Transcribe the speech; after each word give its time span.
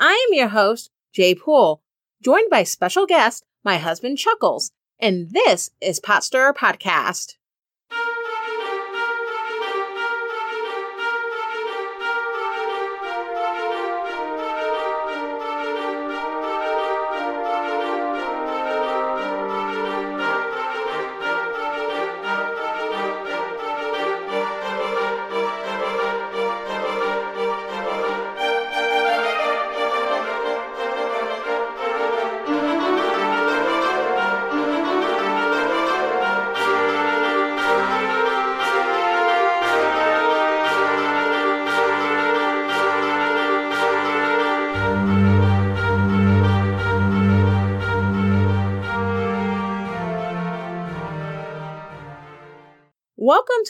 I 0.00 0.12
am 0.28 0.34
your 0.34 0.48
host, 0.48 0.90
Jay 1.12 1.34
Poole, 1.34 1.82
joined 2.22 2.50
by 2.50 2.62
special 2.62 3.04
guest, 3.04 3.44
my 3.64 3.78
husband 3.78 4.18
Chuckles, 4.18 4.70
and 5.00 5.30
this 5.30 5.70
is 5.80 5.98
Pot 5.98 6.22
Stirrer 6.22 6.54
Podcast. 6.54 7.34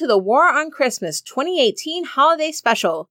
The 0.09 0.17
War 0.17 0.49
on 0.49 0.71
Christmas 0.71 1.21
2018 1.21 2.05
Holiday 2.05 2.51
Special. 2.51 3.11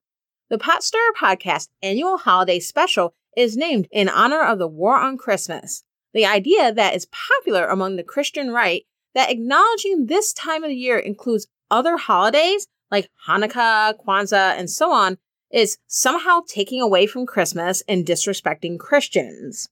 The 0.50 0.58
Pot 0.58 0.84
Stirrer 0.84 1.14
Podcast 1.16 1.68
annual 1.84 2.18
holiday 2.18 2.60
special 2.60 3.14
is 3.38 3.56
named 3.56 3.88
in 3.92 4.10
honor 4.10 4.42
of 4.42 4.58
the 4.58 4.68
War 4.68 4.98
on 4.98 5.16
Christmas. 5.16 5.84
The 6.16 6.26
idea 6.26 6.74
that 6.74 6.96
is 6.96 7.06
popular 7.06 7.68
among 7.68 7.98
the 7.98 8.04
Christian 8.04 8.50
right 8.50 8.84
that 9.14 9.30
acknowledging 9.30 10.08
this 10.08 10.34
time 10.34 10.64
of 10.64 10.72
year 10.72 10.98
includes 10.98 11.46
other 11.70 11.98
holidays 11.98 12.66
like 12.90 13.12
Hanukkah, 13.28 13.94
Kwanzaa, 14.04 14.58
and 14.58 14.68
so 14.68 14.92
on 14.92 15.20
is 15.52 15.78
somehow 15.86 16.42
taking 16.48 16.82
away 16.82 17.06
from 17.06 17.28
Christmas 17.28 17.84
and 17.88 18.08
disrespecting 18.08 18.80
Christians. 18.80 19.70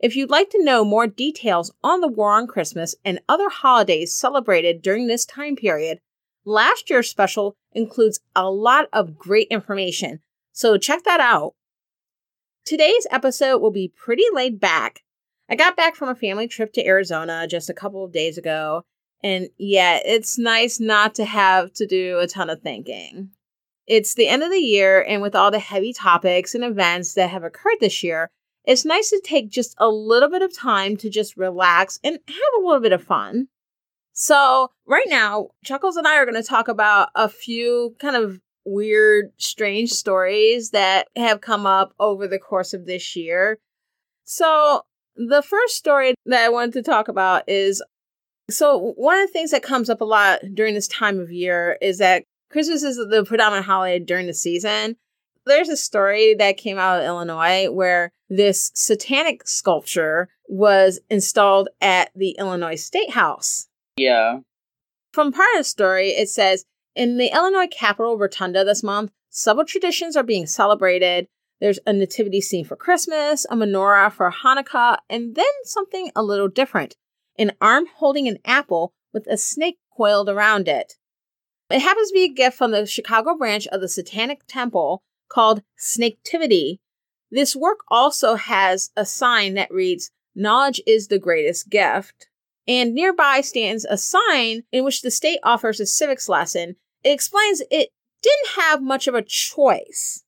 If 0.00 0.16
you'd 0.16 0.30
like 0.30 0.48
to 0.50 0.64
know 0.64 0.86
more 0.86 1.06
details 1.06 1.70
on 1.84 2.00
the 2.00 2.08
War 2.08 2.32
on 2.32 2.46
Christmas 2.46 2.94
and 3.04 3.20
other 3.28 3.50
holidays 3.50 4.16
celebrated 4.16 4.80
during 4.80 5.06
this 5.06 5.26
time 5.26 5.54
period, 5.54 6.00
last 6.46 6.88
year's 6.88 7.10
special 7.10 7.56
includes 7.72 8.20
a 8.34 8.48
lot 8.50 8.86
of 8.92 9.18
great 9.18 9.48
information, 9.48 10.20
so 10.52 10.78
check 10.78 11.04
that 11.04 11.20
out. 11.20 11.52
Today's 12.64 13.06
episode 13.10 13.58
will 13.58 13.70
be 13.70 13.92
pretty 13.94 14.24
laid 14.32 14.58
back. 14.58 15.02
I 15.50 15.56
got 15.56 15.76
back 15.76 15.94
from 15.94 16.08
a 16.08 16.14
family 16.14 16.48
trip 16.48 16.72
to 16.72 16.86
Arizona 16.86 17.46
just 17.46 17.68
a 17.68 17.74
couple 17.74 18.04
of 18.04 18.12
days 18.12 18.38
ago, 18.38 18.82
and 19.22 19.48
yeah, 19.58 19.98
it's 20.04 20.38
nice 20.38 20.80
not 20.80 21.14
to 21.16 21.24
have 21.24 21.72
to 21.74 21.86
do 21.86 22.18
a 22.18 22.26
ton 22.26 22.48
of 22.48 22.62
thinking. 22.62 23.30
It's 23.86 24.14
the 24.14 24.26
end 24.26 24.42
of 24.42 24.50
the 24.50 24.58
year, 24.58 25.04
and 25.06 25.22
with 25.22 25.36
all 25.36 25.50
the 25.50 25.58
heavy 25.58 25.92
topics 25.92 26.54
and 26.54 26.64
events 26.64 27.14
that 27.14 27.30
have 27.30 27.44
occurred 27.44 27.76
this 27.80 28.02
year, 28.02 28.30
it's 28.64 28.84
nice 28.84 29.10
to 29.10 29.20
take 29.22 29.48
just 29.48 29.76
a 29.78 29.88
little 29.88 30.28
bit 30.28 30.42
of 30.42 30.56
time 30.56 30.96
to 30.96 31.08
just 31.08 31.36
relax 31.36 32.00
and 32.02 32.18
have 32.26 32.36
a 32.58 32.66
little 32.66 32.80
bit 32.80 32.92
of 32.92 33.04
fun. 33.04 33.46
So, 34.18 34.70
right 34.86 35.04
now, 35.08 35.48
Chuckles 35.62 35.96
and 35.96 36.08
I 36.08 36.16
are 36.16 36.24
going 36.24 36.42
to 36.42 36.48
talk 36.48 36.68
about 36.68 37.10
a 37.14 37.28
few 37.28 37.94
kind 37.98 38.16
of 38.16 38.40
weird, 38.64 39.30
strange 39.36 39.90
stories 39.90 40.70
that 40.70 41.08
have 41.14 41.42
come 41.42 41.66
up 41.66 41.92
over 42.00 42.26
the 42.26 42.38
course 42.38 42.72
of 42.72 42.86
this 42.86 43.14
year. 43.14 43.58
So, 44.24 44.86
the 45.16 45.42
first 45.42 45.76
story 45.76 46.14
that 46.24 46.42
I 46.42 46.48
wanted 46.48 46.72
to 46.72 46.82
talk 46.82 47.08
about 47.08 47.46
is 47.46 47.82
so, 48.48 48.94
one 48.96 49.20
of 49.20 49.28
the 49.28 49.32
things 49.34 49.50
that 49.50 49.62
comes 49.62 49.90
up 49.90 50.00
a 50.00 50.04
lot 50.04 50.40
during 50.54 50.72
this 50.72 50.88
time 50.88 51.20
of 51.20 51.30
year 51.30 51.76
is 51.82 51.98
that 51.98 52.24
Christmas 52.50 52.82
is 52.84 52.96
the 52.96 53.22
predominant 53.22 53.66
holiday 53.66 54.02
during 54.02 54.26
the 54.26 54.34
season. 54.34 54.96
There's 55.44 55.68
a 55.68 55.76
story 55.76 56.34
that 56.36 56.56
came 56.56 56.78
out 56.78 57.00
of 57.00 57.04
Illinois 57.04 57.70
where 57.70 58.12
this 58.30 58.70
satanic 58.74 59.46
sculpture 59.46 60.30
was 60.48 61.00
installed 61.10 61.68
at 61.82 62.12
the 62.16 62.34
Illinois 62.38 62.76
State 62.76 63.10
House. 63.10 63.68
Yeah. 63.96 64.40
From 65.12 65.32
part 65.32 65.48
of 65.54 65.60
the 65.60 65.64
story, 65.64 66.10
it 66.10 66.28
says 66.28 66.64
in 66.94 67.16
the 67.18 67.32
Illinois 67.32 67.68
Capitol 67.70 68.18
Rotunda 68.18 68.64
this 68.64 68.82
month, 68.82 69.12
several 69.30 69.66
traditions 69.66 70.16
are 70.16 70.22
being 70.22 70.46
celebrated. 70.46 71.28
There's 71.60 71.78
a 71.86 71.92
nativity 71.92 72.40
scene 72.40 72.64
for 72.64 72.76
Christmas, 72.76 73.46
a 73.50 73.56
menorah 73.56 74.12
for 74.12 74.30
Hanukkah, 74.30 74.98
and 75.08 75.34
then 75.34 75.44
something 75.64 76.10
a 76.14 76.22
little 76.22 76.48
different 76.48 76.96
an 77.38 77.52
arm 77.60 77.84
holding 77.96 78.26
an 78.28 78.38
apple 78.44 78.94
with 79.12 79.26
a 79.26 79.36
snake 79.36 79.78
coiled 79.96 80.28
around 80.28 80.68
it. 80.68 80.94
It 81.70 81.80
happens 81.80 82.08
to 82.08 82.14
be 82.14 82.24
a 82.24 82.32
gift 82.32 82.56
from 82.56 82.70
the 82.70 82.86
Chicago 82.86 83.36
branch 83.36 83.66
of 83.68 83.80
the 83.80 83.88
Satanic 83.88 84.46
Temple 84.46 85.02
called 85.28 85.62
Snaketivity. 85.78 86.78
This 87.30 87.56
work 87.56 87.80
also 87.88 88.36
has 88.36 88.90
a 88.96 89.04
sign 89.04 89.54
that 89.54 89.70
reads, 89.70 90.10
Knowledge 90.34 90.80
is 90.86 91.08
the 91.08 91.18
greatest 91.18 91.70
gift. 91.70 92.28
And 92.68 92.94
nearby 92.94 93.40
stands 93.42 93.84
a 93.84 93.96
sign 93.96 94.62
in 94.72 94.84
which 94.84 95.02
the 95.02 95.10
state 95.10 95.38
offers 95.42 95.78
a 95.80 95.86
civics 95.86 96.28
lesson. 96.28 96.76
It 97.04 97.10
explains 97.10 97.62
it 97.70 97.90
didn't 98.22 98.62
have 98.62 98.82
much 98.82 99.06
of 99.06 99.14
a 99.14 99.22
choice. 99.22 100.24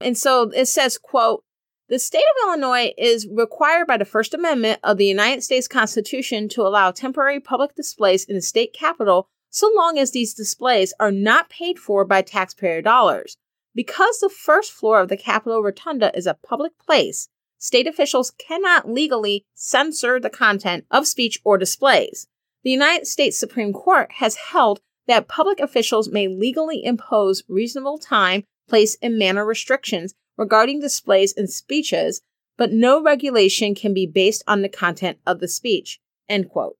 And 0.00 0.16
so 0.16 0.50
it 0.54 0.66
says, 0.66 0.98
quote, 0.98 1.44
the 1.88 1.98
state 1.98 2.18
of 2.18 2.48
Illinois 2.48 2.92
is 2.96 3.26
required 3.28 3.88
by 3.88 3.96
the 3.96 4.04
First 4.04 4.32
Amendment 4.32 4.78
of 4.84 4.96
the 4.96 5.06
United 5.06 5.42
States 5.42 5.66
Constitution 5.66 6.48
to 6.50 6.62
allow 6.62 6.92
temporary 6.92 7.40
public 7.40 7.74
displays 7.74 8.24
in 8.24 8.36
the 8.36 8.40
state 8.40 8.72
capitol 8.72 9.26
so 9.50 9.68
long 9.74 9.98
as 9.98 10.12
these 10.12 10.32
displays 10.32 10.94
are 11.00 11.10
not 11.10 11.50
paid 11.50 11.80
for 11.80 12.04
by 12.04 12.22
taxpayer 12.22 12.80
dollars. 12.80 13.36
Because 13.74 14.20
the 14.20 14.28
first 14.28 14.70
floor 14.70 15.00
of 15.00 15.08
the 15.08 15.16
Capitol 15.16 15.62
Rotunda 15.62 16.16
is 16.16 16.26
a 16.26 16.34
public 16.34 16.78
place, 16.78 17.28
state 17.60 17.86
officials 17.86 18.32
cannot 18.32 18.90
legally 18.90 19.44
censor 19.54 20.18
the 20.18 20.30
content 20.30 20.84
of 20.90 21.06
speech 21.06 21.38
or 21.44 21.56
displays. 21.56 22.26
The 22.64 22.70
United 22.70 23.06
States 23.06 23.38
Supreme 23.38 23.72
Court 23.72 24.10
has 24.14 24.34
held 24.34 24.80
that 25.06 25.28
public 25.28 25.60
officials 25.60 26.08
may 26.08 26.26
legally 26.26 26.84
impose 26.84 27.44
reasonable 27.48 27.98
time, 27.98 28.44
place, 28.68 28.96
and 29.00 29.18
manner 29.18 29.44
restrictions 29.44 30.14
regarding 30.36 30.80
displays 30.80 31.34
and 31.36 31.48
speeches, 31.48 32.22
but 32.56 32.72
no 32.72 33.02
regulation 33.02 33.74
can 33.74 33.94
be 33.94 34.06
based 34.06 34.42
on 34.46 34.62
the 34.62 34.68
content 34.68 35.18
of 35.26 35.38
the 35.40 35.48
speech. 35.48 36.00
End 36.28 36.48
quote. 36.48 36.76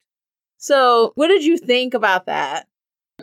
So, 0.58 1.12
what 1.14 1.28
did 1.28 1.44
you 1.44 1.56
think 1.56 1.94
about 1.94 2.26
that? 2.26 2.66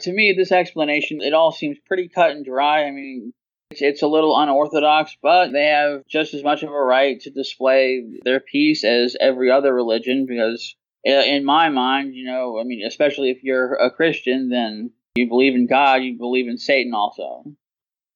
To 0.01 0.11
me, 0.11 0.33
this 0.33 0.51
explanation, 0.51 1.21
it 1.21 1.33
all 1.33 1.51
seems 1.51 1.77
pretty 1.85 2.07
cut 2.07 2.31
and 2.31 2.45
dry. 2.45 2.85
I 2.85 2.91
mean, 2.91 3.33
it's, 3.71 4.01
a 4.01 4.07
little 4.07 4.37
unorthodox, 4.39 5.17
but 5.21 5.51
they 5.51 5.65
have 5.65 6.05
just 6.07 6.33
as 6.33 6.43
much 6.43 6.63
of 6.63 6.69
a 6.69 6.73
right 6.73 7.19
to 7.21 7.29
display 7.29 8.03
their 8.23 8.39
piece 8.39 8.83
as 8.83 9.15
every 9.19 9.51
other 9.51 9.73
religion 9.73 10.25
because, 10.25 10.75
uh, 11.07 11.11
in 11.11 11.45
my 11.45 11.69
mind, 11.69 12.15
you 12.15 12.25
know, 12.25 12.59
I 12.59 12.63
mean, 12.63 12.85
especially 12.85 13.29
if 13.29 13.43
you're 13.43 13.73
a 13.73 13.91
Christian, 13.91 14.49
then 14.49 14.91
you 15.15 15.27
believe 15.27 15.55
in 15.55 15.67
God, 15.67 16.03
you 16.03 16.17
believe 16.17 16.47
in 16.47 16.57
Satan 16.57 16.93
also. 16.93 17.43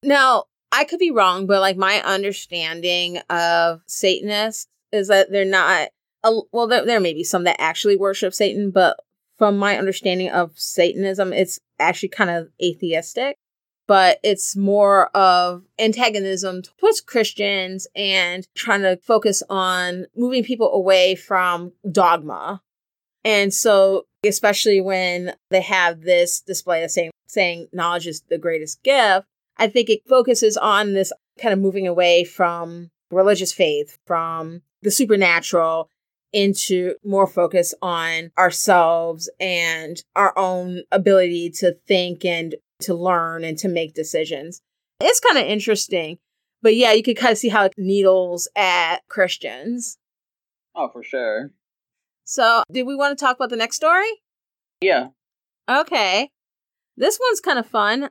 Now, 0.03 0.45
I 0.72 0.85
could 0.85 1.00
be 1.00 1.12
wrong, 1.12 1.47
but 1.47 1.59
like 1.59 1.78
my 1.78 2.01
understanding 2.01 3.18
of 3.29 3.81
Satanists 3.88 4.68
is 4.91 5.09
that 5.09 5.31
they're 5.31 5.45
not, 5.45 5.89
well, 6.23 6.68
there, 6.68 6.85
there 6.85 7.00
may 7.00 7.13
be 7.13 7.23
some 7.23 7.44
that 7.44 7.59
actually 7.59 7.97
worship 7.97 8.33
Satan, 8.33 8.72
but 8.72 8.97
from 9.38 9.57
my 9.57 9.78
understanding 9.78 10.29
of 10.29 10.51
Satanism, 10.56 11.33
it's 11.33 11.59
actually 11.79 12.09
kind 12.09 12.29
of 12.29 12.50
atheistic 12.63 13.38
but 13.91 14.22
it's 14.24 14.56
more 14.56 15.07
of 15.07 15.66
antagonism 15.78 16.62
towards 16.62 17.02
Christians 17.02 17.88
and 17.94 18.47
trying 18.56 18.84
to 18.84 18.96
focus 19.03 19.44
on 19.50 20.06
moving 20.16 20.45
people 20.45 20.71
away 20.71 21.13
from 21.13 21.74
dogma. 21.92 22.62
And 23.25 23.54
so, 23.54 24.06
especially 24.25 24.80
when 24.80 25.33
they 25.50 25.60
have 25.60 26.04
this 26.04 26.39
display 26.39 26.86
of 26.86 26.92
saying, 26.92 27.12
saying 27.27 27.68
knowledge 27.74 28.07
is 28.07 28.21
the 28.30 28.38
greatest 28.38 28.81
gift, 28.81 29.27
I 29.57 29.68
think 29.68 29.89
it 29.89 30.07
focuses 30.07 30.56
on 30.56 30.94
this 30.94 31.12
kind 31.42 31.51
of 31.51 31.60
moving 31.60 31.86
away 31.86 32.24
from 32.24 32.92
religious 33.12 33.51
faith, 33.51 33.98
from 34.07 34.62
the 34.83 34.92
supernatural 34.92 35.89
into 36.31 36.95
more 37.04 37.27
focus 37.27 37.74
on 37.81 38.31
ourselves 38.38 39.30
and 39.38 40.01
our 40.16 40.31
own 40.39 40.83
ability 40.94 41.50
to 41.50 41.74
think 41.89 42.24
and 42.24 42.56
to 42.81 42.94
learn 42.94 43.44
and 43.44 43.57
to 43.60 43.68
make 43.68 43.94
decisions. 43.94 44.62
It's 45.00 45.19
kind 45.19 45.38
of 45.38 45.45
interesting. 45.45 46.18
But 46.62 46.75
yeah, 46.75 46.92
you 46.92 47.04
could 47.04 47.18
kind 47.18 47.31
of 47.31 47.38
see 47.38 47.50
how 47.50 47.66
it 47.66 47.74
needles 47.78 48.48
at 48.56 49.00
Christians. 49.07 49.98
Oh, 50.75 50.89
for 50.89 51.04
sure. 51.04 51.51
So, 52.24 52.63
did 52.72 52.86
we 52.86 52.95
want 52.95 53.18
to 53.18 53.25
talk 53.25 53.36
about 53.36 53.50
the 53.50 53.56
next 53.56 53.75
story? 53.75 54.10
Yeah. 54.80 55.07
Okay. 55.69 56.30
This 56.98 57.19
one's 57.19 57.39
kind 57.39 57.60
of 57.60 57.68
fun. 57.68 58.10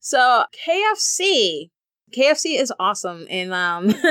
So, 0.00 0.44
KFC. 0.66 1.70
KFC 2.16 2.58
is 2.58 2.72
awesome. 2.78 3.26
And 3.28 3.52
um 3.52 3.94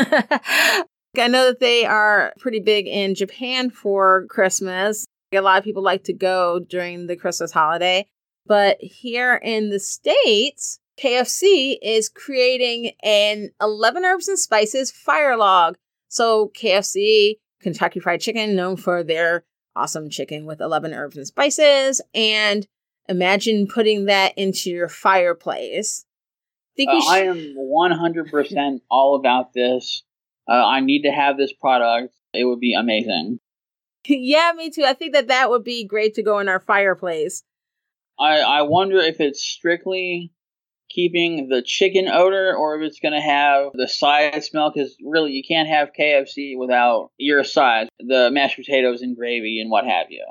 I 1.18 1.28
know 1.28 1.46
that 1.46 1.60
they 1.60 1.86
are 1.86 2.34
pretty 2.40 2.60
big 2.60 2.88
in 2.88 3.16
Japan 3.16 3.70
for 3.70 4.28
Christmas. 4.30 5.06
A 5.34 5.42
lot 5.42 5.58
of 5.58 5.64
people 5.64 5.82
like 5.82 6.04
to 6.04 6.14
go 6.14 6.60
during 6.60 7.08
the 7.08 7.16
Christmas 7.16 7.52
holiday. 7.52 8.08
But 8.48 8.78
here 8.82 9.36
in 9.36 9.70
the 9.70 9.80
States, 9.80 10.80
KFC 10.98 11.78
is 11.82 12.10
creating 12.10 12.92
an 13.04 13.52
11 13.62 14.06
herbs 14.06 14.28
and 14.28 14.40
spices 14.40 14.92
fire 14.92 15.38
log. 15.38 15.76
So, 16.08 16.52
KFC, 16.56 17.36
Kentucky 17.62 18.00
Fried 18.00 18.22
Chicken, 18.22 18.56
known 18.56 18.78
for 18.78 19.04
their 19.04 19.44
awesome 19.76 20.10
chicken 20.10 20.46
with 20.46 20.62
11 20.62 20.94
herbs 20.94 21.18
and 21.18 21.28
spices. 21.28 22.02
And 22.14 22.66
imagine 23.08 23.68
putting 23.68 24.06
that 24.06 24.38
into 24.38 24.70
your 24.70 24.88
fireplace. 24.88 26.06
Think 26.76 26.90
uh, 26.92 27.10
I 27.10 27.20
am 27.20 27.56
100% 27.58 28.80
all 28.90 29.16
about 29.16 29.54
this. 29.54 30.04
Uh, 30.50 30.66
I 30.66 30.80
need 30.80 31.04
to 31.04 31.12
have 31.12 31.38
this 31.38 31.54
product. 31.54 32.14
It 32.34 32.46
would 32.46 32.60
be 32.60 32.74
amazing. 32.74 33.40
yeah, 34.08 34.54
me 34.56 34.70
too. 34.70 34.84
I 34.86 34.94
think 34.94 35.14
that 35.14 35.28
that 35.28 35.50
would 35.50 35.64
be 35.64 35.86
great 35.86 36.14
to 36.16 36.24
go 36.24 36.40
in 36.40 36.48
our 36.48 36.60
fireplace. 36.60 37.44
I, 38.20 38.40
I 38.40 38.62
wonder 38.64 38.98
if 38.98 39.20
it's 39.20 39.44
strictly 39.44 40.32
keeping 40.90 41.50
the 41.50 41.62
chicken 41.62 42.08
odor 42.08 42.56
or 42.56 42.80
if 42.80 42.88
it's 42.88 43.00
going 43.00 43.14
to 43.14 43.22
have 43.22 43.72
the 43.74 43.88
side 43.88 44.44
smell 44.44 44.72
because 44.74 44.96
really 45.04 45.32
you 45.32 45.44
can't 45.48 45.68
have 45.68 45.90
KFC 45.98 46.58
without 46.58 47.12
your 47.18 47.44
sides, 47.44 47.90
the 48.00 48.30
mashed 48.32 48.56
potatoes 48.56 49.02
and 49.02 49.16
gravy 49.16 49.60
and 49.62 49.70
what 49.70 49.86
have 49.86 50.08
you. 50.10 50.26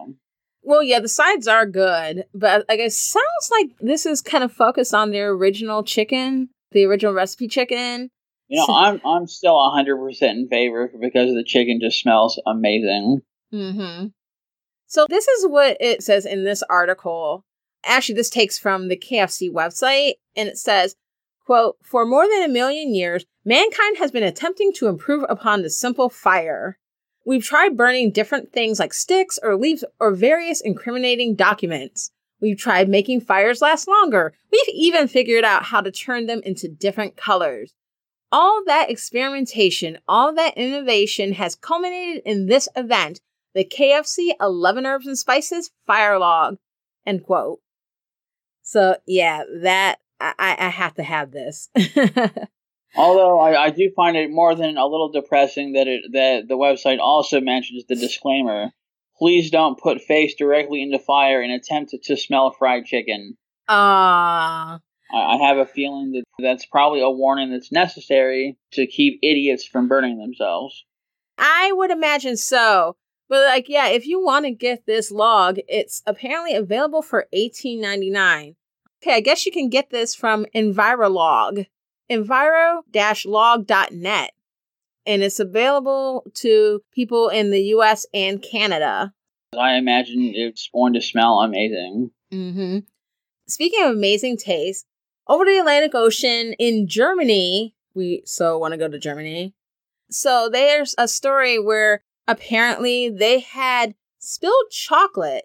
Well, 0.62 0.82
yeah, 0.82 0.98
the 0.98 1.08
sides 1.08 1.46
are 1.46 1.66
good, 1.66 2.24
but 2.34 2.64
like 2.68 2.80
it 2.80 2.92
sounds 2.92 3.50
like 3.52 3.70
this 3.80 4.04
is 4.04 4.20
kind 4.20 4.42
of 4.42 4.52
focused 4.52 4.94
on 4.94 5.10
their 5.12 5.30
original 5.30 5.84
chicken, 5.84 6.48
the 6.72 6.84
original 6.86 7.12
recipe 7.12 7.46
chicken. 7.46 8.10
You 8.48 8.58
know, 8.58 8.66
so- 8.66 8.74
I'm 8.74 9.00
I'm 9.04 9.26
still 9.28 9.56
hundred 9.70 9.98
percent 9.98 10.38
in 10.38 10.48
favor 10.48 10.90
because 11.00 11.34
the 11.34 11.44
chicken 11.44 11.78
just 11.80 12.00
smells 12.00 12.40
amazing. 12.46 13.20
Hmm. 13.52 14.06
So 14.88 15.06
this 15.08 15.28
is 15.28 15.46
what 15.46 15.76
it 15.80 16.02
says 16.02 16.26
in 16.26 16.42
this 16.44 16.64
article. 16.68 17.44
Actually, 17.86 18.16
this 18.16 18.30
takes 18.30 18.58
from 18.58 18.88
the 18.88 18.96
KFC 18.96 19.50
website, 19.50 20.14
and 20.34 20.48
it 20.48 20.58
says, 20.58 20.96
"quote 21.44 21.78
For 21.82 22.04
more 22.04 22.28
than 22.28 22.42
a 22.42 22.48
million 22.48 22.94
years, 22.94 23.24
mankind 23.44 23.98
has 23.98 24.10
been 24.10 24.24
attempting 24.24 24.72
to 24.74 24.88
improve 24.88 25.24
upon 25.28 25.62
the 25.62 25.70
simple 25.70 26.10
fire." 26.10 26.78
We've 27.24 27.44
tried 27.44 27.76
burning 27.76 28.12
different 28.12 28.52
things 28.52 28.78
like 28.78 28.94
sticks 28.94 29.38
or 29.42 29.56
leaves 29.56 29.84
or 29.98 30.12
various 30.12 30.60
incriminating 30.60 31.34
documents. 31.34 32.10
We've 32.40 32.58
tried 32.58 32.88
making 32.88 33.22
fires 33.22 33.62
last 33.62 33.88
longer. 33.88 34.34
We've 34.52 34.68
even 34.68 35.08
figured 35.08 35.44
out 35.44 35.64
how 35.64 35.80
to 35.80 35.90
turn 35.90 36.26
them 36.26 36.40
into 36.44 36.68
different 36.68 37.16
colors. 37.16 37.74
All 38.30 38.62
that 38.66 38.90
experimentation, 38.90 39.98
all 40.06 40.34
that 40.34 40.56
innovation 40.56 41.32
has 41.32 41.54
culminated 41.54 42.22
in 42.24 42.46
this 42.46 42.68
event, 42.76 43.20
the 43.54 43.64
KFC 43.64 44.34
11 44.40 44.84
Herbs 44.84 45.06
and 45.06 45.18
Spices 45.18 45.70
Fire 45.86 46.18
Log. 46.18 46.58
End 47.06 47.24
quote. 47.24 47.60
So, 48.66 48.96
yeah, 49.06 49.44
that, 49.62 50.00
I, 50.20 50.56
I 50.58 50.68
have 50.70 50.94
to 50.94 51.04
have 51.04 51.30
this. 51.30 51.68
Although 52.96 53.38
I, 53.38 53.66
I 53.66 53.70
do 53.70 53.92
find 53.94 54.16
it 54.16 54.28
more 54.28 54.56
than 54.56 54.76
a 54.76 54.86
little 54.86 55.12
depressing 55.12 55.74
that 55.74 55.86
it 55.86 56.02
that 56.14 56.48
the 56.48 56.56
website 56.56 56.98
also 56.98 57.40
mentions 57.40 57.84
the 57.88 57.94
disclaimer. 57.94 58.72
Please 59.18 59.52
don't 59.52 59.78
put 59.78 60.02
face 60.02 60.34
directly 60.34 60.82
into 60.82 60.98
fire 60.98 61.40
and 61.40 61.52
attempt 61.52 61.90
to, 61.92 61.98
to 62.06 62.16
smell 62.16 62.50
fried 62.58 62.86
chicken. 62.86 63.36
Ah. 63.68 64.80
I, 65.14 65.16
I 65.16 65.36
have 65.46 65.58
a 65.58 65.66
feeling 65.66 66.10
that 66.12 66.24
that's 66.40 66.66
probably 66.66 67.02
a 67.02 67.08
warning 67.08 67.52
that's 67.52 67.70
necessary 67.70 68.58
to 68.72 68.88
keep 68.88 69.20
idiots 69.22 69.64
from 69.64 69.86
burning 69.86 70.18
themselves. 70.18 70.84
I 71.38 71.70
would 71.72 71.92
imagine 71.92 72.36
so. 72.36 72.96
But 73.28 73.44
like, 73.44 73.68
yeah, 73.68 73.88
if 73.88 74.06
you 74.06 74.24
want 74.24 74.44
to 74.44 74.52
get 74.52 74.86
this 74.86 75.10
log, 75.10 75.58
it's 75.68 76.02
apparently 76.06 76.54
available 76.54 77.02
for 77.02 77.26
eighteen 77.32 77.80
ninety 77.80 78.10
nine. 78.10 78.54
Okay, 79.02 79.14
I 79.14 79.20
guess 79.20 79.46
you 79.46 79.52
can 79.52 79.68
get 79.68 79.90
this 79.90 80.14
from 80.14 80.46
Envirolog 80.54 81.66
enviro-log.net 82.10 84.30
and 85.06 85.22
it's 85.22 85.40
available 85.40 86.24
to 86.34 86.82
people 86.92 87.28
in 87.28 87.50
the 87.50 87.62
US 87.74 88.06
and 88.12 88.42
Canada. 88.42 89.14
I 89.56 89.76
imagine 89.76 90.32
it's 90.34 90.68
going 90.72 90.94
to 90.94 91.00
smell 91.00 91.38
amazing. 91.40 92.10
Mm-hmm. 92.32 92.78
Speaking 93.48 93.84
of 93.84 93.92
amazing 93.92 94.36
taste, 94.36 94.86
over 95.28 95.44
the 95.44 95.58
Atlantic 95.58 95.94
Ocean 95.94 96.54
in 96.58 96.88
Germany, 96.88 97.74
we 97.94 98.22
so 98.24 98.58
want 98.58 98.72
to 98.72 98.78
go 98.78 98.88
to 98.88 98.98
Germany. 98.98 99.54
So 100.10 100.48
there's 100.52 100.94
a 100.98 101.08
story 101.08 101.58
where 101.58 102.02
apparently 102.26 103.08
they 103.08 103.40
had 103.40 103.94
spilled 104.18 104.70
chocolate. 104.70 105.44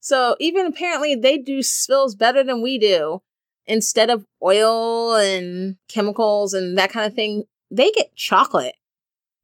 So 0.00 0.36
even 0.40 0.66
apparently 0.66 1.14
they 1.14 1.38
do 1.38 1.62
spills 1.62 2.14
better 2.14 2.42
than 2.42 2.62
we 2.62 2.78
do 2.78 3.20
instead 3.66 4.10
of 4.10 4.24
oil 4.42 5.14
and 5.14 5.76
chemicals 5.88 6.54
and 6.54 6.76
that 6.78 6.90
kind 6.90 7.06
of 7.06 7.14
thing, 7.14 7.44
they 7.70 7.90
get 7.90 8.16
chocolate. 8.16 8.74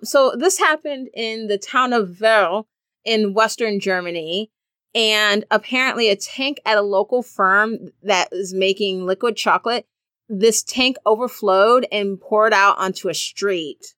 So 0.02 0.34
this 0.36 0.58
happened 0.58 1.08
in 1.14 1.46
the 1.46 1.58
town 1.58 1.92
of 1.92 2.18
Werl 2.20 2.64
in 3.04 3.34
Western 3.34 3.80
Germany. 3.80 4.50
And 4.94 5.44
apparently, 5.50 6.08
a 6.08 6.16
tank 6.16 6.60
at 6.64 6.78
a 6.78 6.82
local 6.82 7.22
firm 7.22 7.90
that 8.02 8.28
is 8.30 8.54
making 8.54 9.04
liquid 9.04 9.36
chocolate, 9.36 9.86
this 10.28 10.62
tank 10.62 10.96
overflowed 11.04 11.86
and 11.90 12.20
poured 12.20 12.52
out 12.52 12.78
onto 12.78 13.08
a 13.08 13.14
street. 13.14 13.94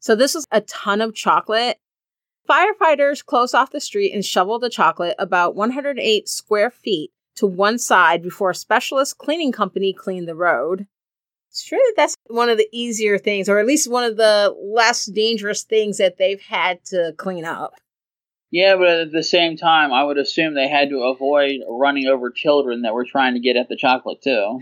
So, 0.00 0.14
this 0.16 0.34
was 0.34 0.46
a 0.50 0.62
ton 0.62 1.02
of 1.02 1.14
chocolate. 1.14 1.78
Firefighters 2.48 3.24
closed 3.24 3.54
off 3.54 3.70
the 3.70 3.80
street 3.80 4.12
and 4.12 4.24
shoveled 4.24 4.62
the 4.62 4.70
chocolate 4.70 5.14
about 5.18 5.54
108 5.54 6.28
square 6.28 6.70
feet 6.70 7.10
to 7.36 7.46
one 7.46 7.78
side 7.78 8.22
before 8.22 8.50
a 8.50 8.54
specialist 8.54 9.18
cleaning 9.18 9.52
company 9.52 9.92
cleaned 9.92 10.28
the 10.28 10.34
road. 10.34 10.86
It's 11.50 11.64
true 11.64 11.78
that 11.78 11.94
that's 11.96 12.16
one 12.28 12.48
of 12.48 12.56
the 12.56 12.68
easier 12.72 13.18
things, 13.18 13.48
or 13.48 13.58
at 13.58 13.66
least 13.66 13.90
one 13.90 14.04
of 14.04 14.16
the 14.16 14.54
less 14.58 15.06
dangerous 15.06 15.64
things 15.64 15.98
that 15.98 16.16
they've 16.16 16.40
had 16.40 16.84
to 16.86 17.14
clean 17.18 17.44
up. 17.44 17.74
Yeah, 18.50 18.76
but 18.76 19.00
at 19.00 19.12
the 19.12 19.22
same 19.22 19.56
time, 19.56 19.92
I 19.92 20.04
would 20.04 20.18
assume 20.18 20.54
they 20.54 20.68
had 20.68 20.90
to 20.90 21.02
avoid 21.02 21.60
running 21.68 22.06
over 22.06 22.30
children 22.30 22.82
that 22.82 22.92
were 22.92 23.06
trying 23.06 23.34
to 23.34 23.40
get 23.40 23.56
at 23.56 23.68
the 23.68 23.76
chocolate 23.76 24.22
too. 24.22 24.60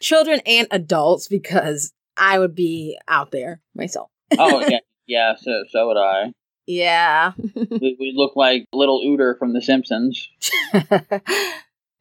Children 0.00 0.40
and 0.46 0.66
adults, 0.70 1.28
because 1.28 1.92
I 2.16 2.38
would 2.38 2.54
be 2.54 2.98
out 3.08 3.30
there 3.30 3.60
myself. 3.74 4.08
oh 4.38 4.60
yeah, 4.68 4.78
yeah. 5.06 5.34
So 5.36 5.64
so 5.70 5.88
would 5.88 5.98
I. 5.98 6.32
Yeah. 6.68 7.32
we, 7.54 7.96
we 7.98 8.12
look 8.14 8.36
like 8.36 8.66
little 8.72 9.00
Uter 9.04 9.36
from 9.38 9.54
The 9.54 9.62
Simpsons. 9.62 10.28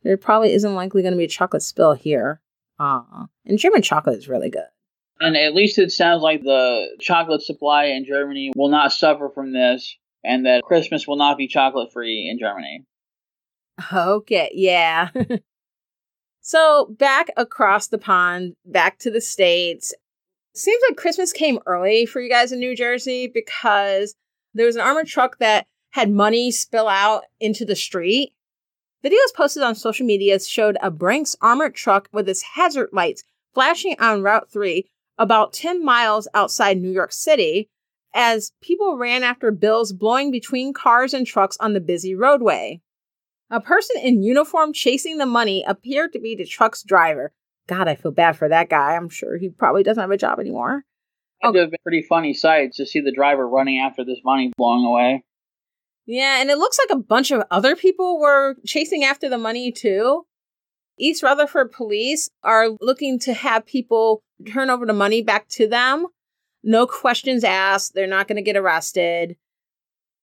There 0.07 0.15
probably 0.15 0.53
isn't 0.53 0.73
likely 0.75 1.01
going 1.01 1.13
to 1.13 1.17
be 1.17 1.25
a 1.25 1.27
chocolate 1.27 1.61
spill 1.61 1.93
here. 1.93 2.39
Uh, 2.79 3.25
and 3.45 3.59
German 3.59 3.81
chocolate 3.81 4.17
is 4.17 4.29
really 4.29 4.49
good. 4.49 4.67
And 5.19 5.35
at 5.35 5.53
least 5.53 5.79
it 5.79 5.91
sounds 5.91 6.21
like 6.21 6.43
the 6.43 6.95
chocolate 7.01 7.41
supply 7.41 7.85
in 7.85 8.05
Germany 8.05 8.53
will 8.55 8.69
not 8.69 8.93
suffer 8.93 9.29
from 9.33 9.51
this, 9.51 9.97
and 10.23 10.45
that 10.45 10.63
Christmas 10.63 11.07
will 11.07 11.17
not 11.17 11.37
be 11.37 11.47
chocolate 11.47 11.91
free 11.91 12.29
in 12.31 12.39
Germany. 12.39 12.85
Okay, 13.91 14.49
yeah. 14.53 15.09
so 16.41 16.95
back 16.97 17.29
across 17.35 17.87
the 17.87 17.97
pond, 17.97 18.53
back 18.63 18.99
to 18.99 19.11
the 19.11 19.21
States. 19.21 19.93
Seems 20.55 20.81
like 20.87 20.97
Christmas 20.97 21.33
came 21.33 21.59
early 21.65 22.05
for 22.05 22.21
you 22.21 22.29
guys 22.29 22.53
in 22.53 22.59
New 22.59 22.75
Jersey 22.77 23.27
because 23.27 24.15
there 24.57 24.65
was 24.65 24.75
an 24.75 24.81
armored 24.81 25.07
truck 25.07 25.37
that 25.39 25.65
had 25.91 26.09
money 26.09 26.51
spill 26.51 26.87
out 26.87 27.23
into 27.39 27.65
the 27.65 27.75
street 27.75 28.33
Videos 29.03 29.33
posted 29.35 29.63
on 29.63 29.75
social 29.75 30.05
media 30.05 30.39
showed 30.39 30.77
a 30.81 30.89
Brinks 30.89 31.35
armored 31.39 31.75
truck 31.75 32.09
with 32.11 32.27
its 32.27 32.41
hazard 32.55 32.89
lights 32.91 33.23
flashing 33.53 33.95
on 33.99 34.23
Route 34.23 34.51
3 34.51 34.85
about 35.17 35.53
10 35.53 35.83
miles 35.83 36.27
outside 36.33 36.77
New 36.77 36.91
York 36.91 37.13
City 37.13 37.69
as 38.13 38.51
people 38.61 38.97
ran 38.97 39.23
after 39.23 39.51
bills 39.51 39.93
blowing 39.93 40.31
between 40.31 40.73
cars 40.73 41.13
and 41.13 41.27
trucks 41.27 41.57
on 41.59 41.73
the 41.73 41.79
busy 41.79 42.15
roadway. 42.15 42.81
A 43.49 43.61
person 43.61 43.95
in 44.01 44.23
uniform 44.23 44.73
chasing 44.73 45.17
the 45.17 45.25
money 45.25 45.63
appeared 45.67 46.11
to 46.13 46.19
be 46.19 46.35
the 46.35 46.45
truck's 46.45 46.83
driver. 46.83 47.31
God, 47.67 47.87
I 47.87 47.95
feel 47.95 48.11
bad 48.11 48.35
for 48.35 48.49
that 48.49 48.69
guy. 48.69 48.95
I'm 48.95 49.09
sure 49.09 49.37
he 49.37 49.49
probably 49.49 49.83
doesn't 49.83 50.01
have 50.01 50.11
a 50.11 50.17
job 50.17 50.39
anymore. 50.39 50.83
Would 51.43 51.55
oh. 51.55 51.59
have 51.59 51.73
a 51.73 51.83
pretty 51.83 52.01
funny 52.01 52.33
sight 52.33 52.73
to 52.73 52.85
see 52.85 52.99
the 52.99 53.11
driver 53.11 53.47
running 53.47 53.79
after 53.79 54.03
this 54.03 54.19
money 54.23 54.51
blowing 54.57 54.85
away. 54.85 55.23
Yeah, 56.05 56.39
and 56.41 56.49
it 56.49 56.57
looks 56.57 56.79
like 56.79 56.97
a 56.97 57.01
bunch 57.01 57.31
of 57.31 57.43
other 57.51 57.75
people 57.75 58.19
were 58.19 58.55
chasing 58.65 59.03
after 59.03 59.29
the 59.29 59.37
money 59.37 59.71
too. 59.71 60.25
East 60.97 61.21
Rutherford 61.21 61.71
police 61.71 62.29
are 62.43 62.69
looking 62.81 63.19
to 63.19 63.33
have 63.33 63.65
people 63.65 64.23
turn 64.51 64.69
over 64.69 64.85
the 64.85 64.93
money 64.93 65.21
back 65.21 65.47
to 65.49 65.67
them. 65.67 66.07
No 66.63 66.87
questions 66.87 67.43
asked. 67.43 67.93
They're 67.93 68.07
not 68.07 68.27
going 68.27 68.37
to 68.37 68.41
get 68.41 68.57
arrested. 68.57 69.35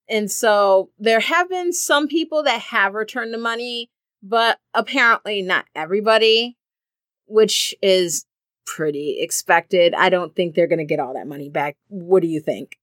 And 0.08 0.30
so 0.30 0.90
there 0.98 1.20
have 1.20 1.48
been 1.48 1.72
some 1.72 2.08
people 2.08 2.42
that 2.42 2.60
have 2.60 2.94
returned 2.94 3.32
the 3.32 3.38
money, 3.38 3.90
but 4.22 4.58
apparently 4.74 5.42
not 5.42 5.66
everybody, 5.74 6.56
which 7.26 7.74
is 7.82 8.26
pretty 8.66 9.18
expected. 9.20 9.94
I 9.94 10.08
don't 10.08 10.34
think 10.34 10.54
they're 10.54 10.66
going 10.66 10.78
to 10.78 10.84
get 10.84 11.00
all 11.00 11.14
that 11.14 11.26
money 11.26 11.48
back. 11.48 11.76
What 11.88 12.22
do 12.22 12.28
you 12.28 12.40
think? 12.40 12.78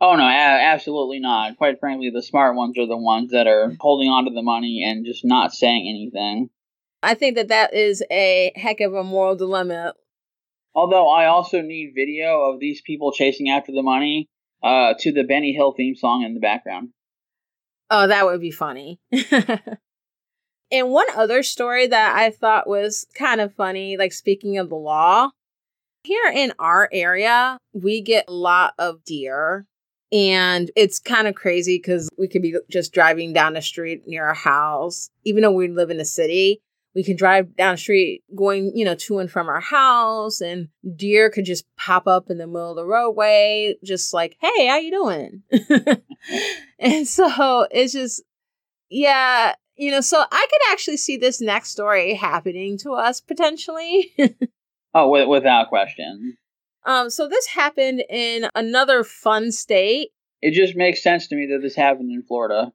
Oh 0.00 0.14
no, 0.14 0.24
absolutely 0.24 1.20
not. 1.20 1.56
Quite 1.56 1.80
frankly, 1.80 2.10
the 2.10 2.22
smart 2.22 2.54
ones 2.54 2.78
are 2.78 2.86
the 2.86 2.96
ones 2.96 3.30
that 3.30 3.46
are 3.46 3.74
holding 3.80 4.10
on 4.10 4.26
to 4.26 4.30
the 4.30 4.42
money 4.42 4.84
and 4.86 5.06
just 5.06 5.24
not 5.24 5.54
saying 5.54 5.88
anything. 5.88 6.50
I 7.02 7.14
think 7.14 7.36
that 7.36 7.48
that 7.48 7.72
is 7.72 8.02
a 8.10 8.52
heck 8.56 8.80
of 8.80 8.92
a 8.92 9.02
moral 9.02 9.36
dilemma. 9.36 9.94
Although 10.74 11.08
I 11.08 11.26
also 11.26 11.62
need 11.62 11.92
video 11.94 12.50
of 12.50 12.60
these 12.60 12.82
people 12.82 13.12
chasing 13.12 13.48
after 13.48 13.72
the 13.72 13.82
money 13.82 14.28
uh, 14.62 14.94
to 14.98 15.12
the 15.12 15.24
Benny 15.24 15.54
Hill 15.54 15.72
theme 15.72 15.94
song 15.94 16.22
in 16.24 16.34
the 16.34 16.40
background. 16.40 16.90
Oh, 17.88 18.06
that 18.06 18.26
would 18.26 18.40
be 18.40 18.50
funny. 18.50 19.00
and 20.70 20.90
one 20.90 21.06
other 21.14 21.42
story 21.42 21.86
that 21.86 22.16
I 22.16 22.30
thought 22.30 22.68
was 22.68 23.06
kind 23.14 23.40
of 23.40 23.54
funny, 23.54 23.96
like 23.96 24.12
speaking 24.12 24.58
of 24.58 24.68
the 24.68 24.76
law, 24.76 25.30
here 26.02 26.32
in 26.34 26.52
our 26.58 26.88
area, 26.92 27.58
we 27.72 28.00
get 28.00 28.26
a 28.28 28.32
lot 28.32 28.74
of 28.78 29.04
deer. 29.04 29.66
And 30.12 30.70
it's 30.76 31.00
kind 31.00 31.26
of 31.26 31.34
crazy 31.34 31.78
because 31.78 32.08
we 32.16 32.28
could 32.28 32.42
be 32.42 32.54
just 32.70 32.92
driving 32.92 33.32
down 33.32 33.54
the 33.54 33.62
street 33.62 34.02
near 34.06 34.26
our 34.26 34.34
house, 34.34 35.10
even 35.24 35.42
though 35.42 35.50
we 35.50 35.68
live 35.68 35.90
in 35.90 35.98
the 35.98 36.04
city. 36.04 36.60
We 36.94 37.02
can 37.02 37.16
drive 37.16 37.56
down 37.56 37.74
the 37.74 37.78
street 37.78 38.22
going, 38.34 38.72
you 38.74 38.84
know, 38.84 38.94
to 38.94 39.18
and 39.18 39.30
from 39.30 39.48
our 39.48 39.60
house, 39.60 40.40
and 40.40 40.68
deer 40.96 41.28
could 41.28 41.44
just 41.44 41.66
pop 41.76 42.06
up 42.06 42.30
in 42.30 42.38
the 42.38 42.46
middle 42.46 42.70
of 42.70 42.76
the 42.76 42.86
roadway, 42.86 43.74
just 43.84 44.14
like, 44.14 44.38
hey, 44.40 44.66
how 44.66 44.78
you 44.78 44.90
doing? 44.92 45.42
and 46.78 47.06
so 47.06 47.66
it's 47.70 47.92
just, 47.92 48.22
yeah, 48.88 49.56
you 49.76 49.90
know, 49.90 50.00
so 50.00 50.24
I 50.30 50.46
could 50.50 50.72
actually 50.72 50.96
see 50.96 51.16
this 51.16 51.40
next 51.40 51.70
story 51.70 52.14
happening 52.14 52.78
to 52.78 52.92
us 52.92 53.20
potentially. 53.20 54.12
oh, 54.94 55.04
w- 55.06 55.28
without 55.28 55.68
question. 55.68 56.36
Um, 56.84 57.10
so 57.10 57.28
this 57.28 57.46
happened 57.46 58.04
in 58.08 58.48
another 58.54 59.04
fun 59.04 59.52
state. 59.52 60.10
It 60.40 60.52
just 60.52 60.76
makes 60.76 61.02
sense 61.02 61.26
to 61.28 61.36
me 61.36 61.46
that 61.46 61.60
this 61.60 61.74
happened 61.74 62.10
in 62.10 62.22
Florida. 62.22 62.72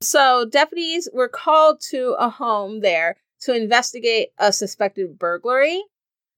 So 0.00 0.46
deputies 0.50 1.08
were 1.12 1.28
called 1.28 1.80
to 1.90 2.14
a 2.18 2.28
home 2.28 2.80
there 2.80 3.16
to 3.42 3.54
investigate 3.54 4.28
a 4.38 4.52
suspected 4.52 5.18
burglary. 5.18 5.82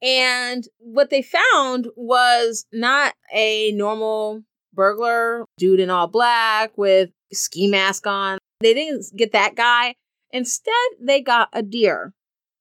And 0.03 0.67
what 0.79 1.11
they 1.11 1.23
found 1.23 1.89
was 1.97 2.65
not 2.73 3.15
a 3.33 3.73
normal 3.73 4.43
burglar, 4.73 5.45
dude 5.59 5.81
in 5.81 5.91
all 5.91 6.07
black 6.07 6.77
with 6.77 7.11
ski 7.33 7.67
mask 7.67 8.07
on. 8.07 8.39
They 8.61 8.75
didn't 8.75 9.07
get 9.17 9.33
that 9.33 9.55
guy. 9.57 9.95
Instead, 10.37 10.75
they 11.01 11.23
got 11.23 11.49
a 11.55 11.63
deer. 11.63 12.13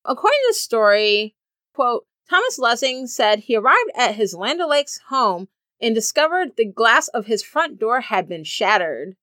According 0.06 0.40
to 0.44 0.48
the 0.52 0.54
story, 0.54 1.36
quote, 1.74 2.06
Thomas 2.30 2.58
Lessing 2.58 3.06
said 3.06 3.40
he 3.40 3.58
arrived 3.58 3.92
at 3.98 4.16
his 4.16 4.34
Land 4.34 4.62
O'Lakes 4.62 5.02
home 5.10 5.50
and 5.82 5.94
discovered 5.94 6.56
the 6.56 6.64
glass 6.64 7.10
of 7.10 7.26
his 7.26 7.44
front 7.44 7.78
door 7.78 8.00
had 8.00 8.30
been 8.30 8.46
shattered. 8.46 9.18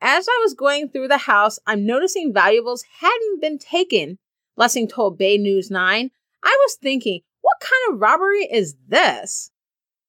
As 0.00 0.26
I 0.26 0.40
was 0.42 0.54
going 0.54 0.88
through 0.88 1.08
the 1.08 1.18
house, 1.18 1.58
I'm 1.66 1.84
noticing 1.84 2.32
valuables 2.32 2.82
hadn't 3.00 3.42
been 3.42 3.58
taken, 3.58 4.18
Lessing 4.56 4.88
told 4.88 5.18
Bay 5.18 5.36
News 5.36 5.70
9. 5.70 6.10
I 6.42 6.58
was 6.62 6.78
thinking, 6.80 7.20
what 7.42 7.60
kind 7.60 7.92
of 7.92 8.00
robbery 8.00 8.48
is 8.50 8.74
this? 8.88 9.50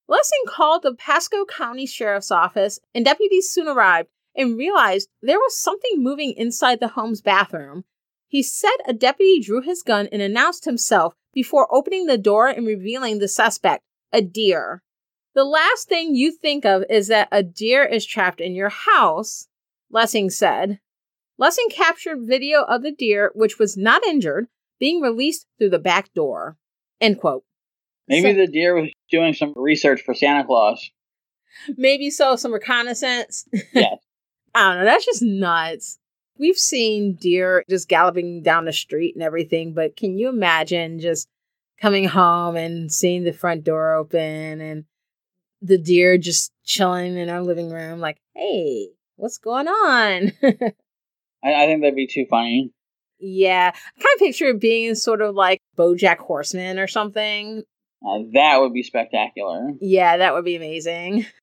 Lessing 0.07 0.45
called 0.47 0.83
the 0.83 0.95
Pasco 0.95 1.43
County 1.43 1.85
Sheriff's 1.85 2.31
Office, 2.31 2.79
and 2.95 3.03
deputies 3.03 3.49
soon 3.49 3.67
arrived 3.67 4.07
and 4.39 4.57
realized 4.57 5.09
there 5.21 5.37
was 5.37 5.61
something 5.61 6.01
moving 6.01 6.33
inside 6.35 6.79
the 6.79 6.87
home's 6.87 7.21
bathroom. 7.21 7.83
He 8.27 8.41
said 8.41 8.77
a 8.87 8.93
deputy 8.93 9.39
drew 9.39 9.61
his 9.61 9.83
gun 9.83 10.07
and 10.11 10.21
announced 10.21 10.65
himself 10.65 11.13
before 11.33 11.67
opening 11.73 12.05
the 12.05 12.17
door 12.17 12.47
and 12.47 12.65
revealing 12.65 13.19
the 13.19 13.27
suspect, 13.27 13.83
a 14.13 14.21
deer. 14.21 14.81
The 15.35 15.43
last 15.43 15.89
thing 15.89 16.15
you 16.15 16.31
think 16.31 16.65
of 16.65 16.83
is 16.89 17.07
that 17.09 17.27
a 17.31 17.43
deer 17.43 17.83
is 17.83 18.05
trapped 18.05 18.39
in 18.39 18.55
your 18.55 18.69
house, 18.69 19.47
Lessing 19.91 20.29
said. 20.29 20.79
Lessing 21.37 21.67
captured 21.69 22.19
video 22.21 22.63
of 22.63 22.81
the 22.81 22.91
deer, 22.91 23.31
which 23.35 23.59
was 23.59 23.77
not 23.77 24.05
injured, 24.05 24.47
being 24.79 25.01
released 25.01 25.45
through 25.57 25.69
the 25.69 25.79
back 25.79 26.13
door. 26.13 26.57
End 27.01 27.19
quote. 27.19 27.43
Maybe 28.07 28.33
so, 28.33 28.37
the 28.37 28.47
deer 28.47 28.73
was 28.75 28.89
doing 29.11 29.33
some 29.33 29.53
research 29.55 30.01
for 30.01 30.13
Santa 30.13 30.43
Claus. 30.45 30.89
Maybe 31.77 32.09
so, 32.09 32.35
some 32.35 32.53
reconnaissance. 32.53 33.47
Yeah. 33.73 33.95
I 34.55 34.69
don't 34.69 34.79
know. 34.79 34.85
That's 34.85 35.05
just 35.05 35.21
nuts. 35.21 35.99
We've 36.37 36.57
seen 36.57 37.15
deer 37.15 37.63
just 37.69 37.89
galloping 37.89 38.41
down 38.41 38.65
the 38.65 38.73
street 38.73 39.15
and 39.15 39.23
everything, 39.23 39.73
but 39.73 39.97
can 39.97 40.17
you 40.17 40.29
imagine 40.29 40.99
just 40.99 41.27
coming 41.81 42.05
home 42.05 42.55
and 42.55 42.91
seeing 42.91 43.23
the 43.23 43.33
front 43.33 43.63
door 43.63 43.95
open 43.95 44.61
and 44.61 44.85
the 45.61 45.77
deer 45.77 46.17
just 46.17 46.51
chilling 46.63 47.17
in 47.17 47.29
our 47.29 47.41
living 47.41 47.69
room, 47.69 47.99
like, 47.99 48.17
hey, 48.35 48.89
what's 49.15 49.37
going 49.37 49.67
on? 49.67 50.31
I, 51.43 51.63
I, 51.63 51.65
think 51.65 51.81
that'd 51.81 51.95
be 51.95 52.07
too 52.07 52.25
funny. 52.29 52.71
Yeah. 53.19 53.71
I 53.73 54.01
kind 54.01 54.15
of 54.15 54.19
picture 54.19 54.47
it 54.47 54.59
being 54.59 54.95
sort 54.95 55.21
of 55.21 55.35
like 55.35 55.61
Bojack 55.77 56.17
Horseman 56.17 56.79
or 56.79 56.87
something. 56.87 57.63
Uh, 58.05 58.19
that 58.33 58.61
would 58.61 58.73
be 58.73 58.83
spectacular. 58.83 59.73
Yeah, 59.81 60.17
that 60.17 60.33
would 60.33 60.45
be 60.45 60.55
amazing. 60.55 61.25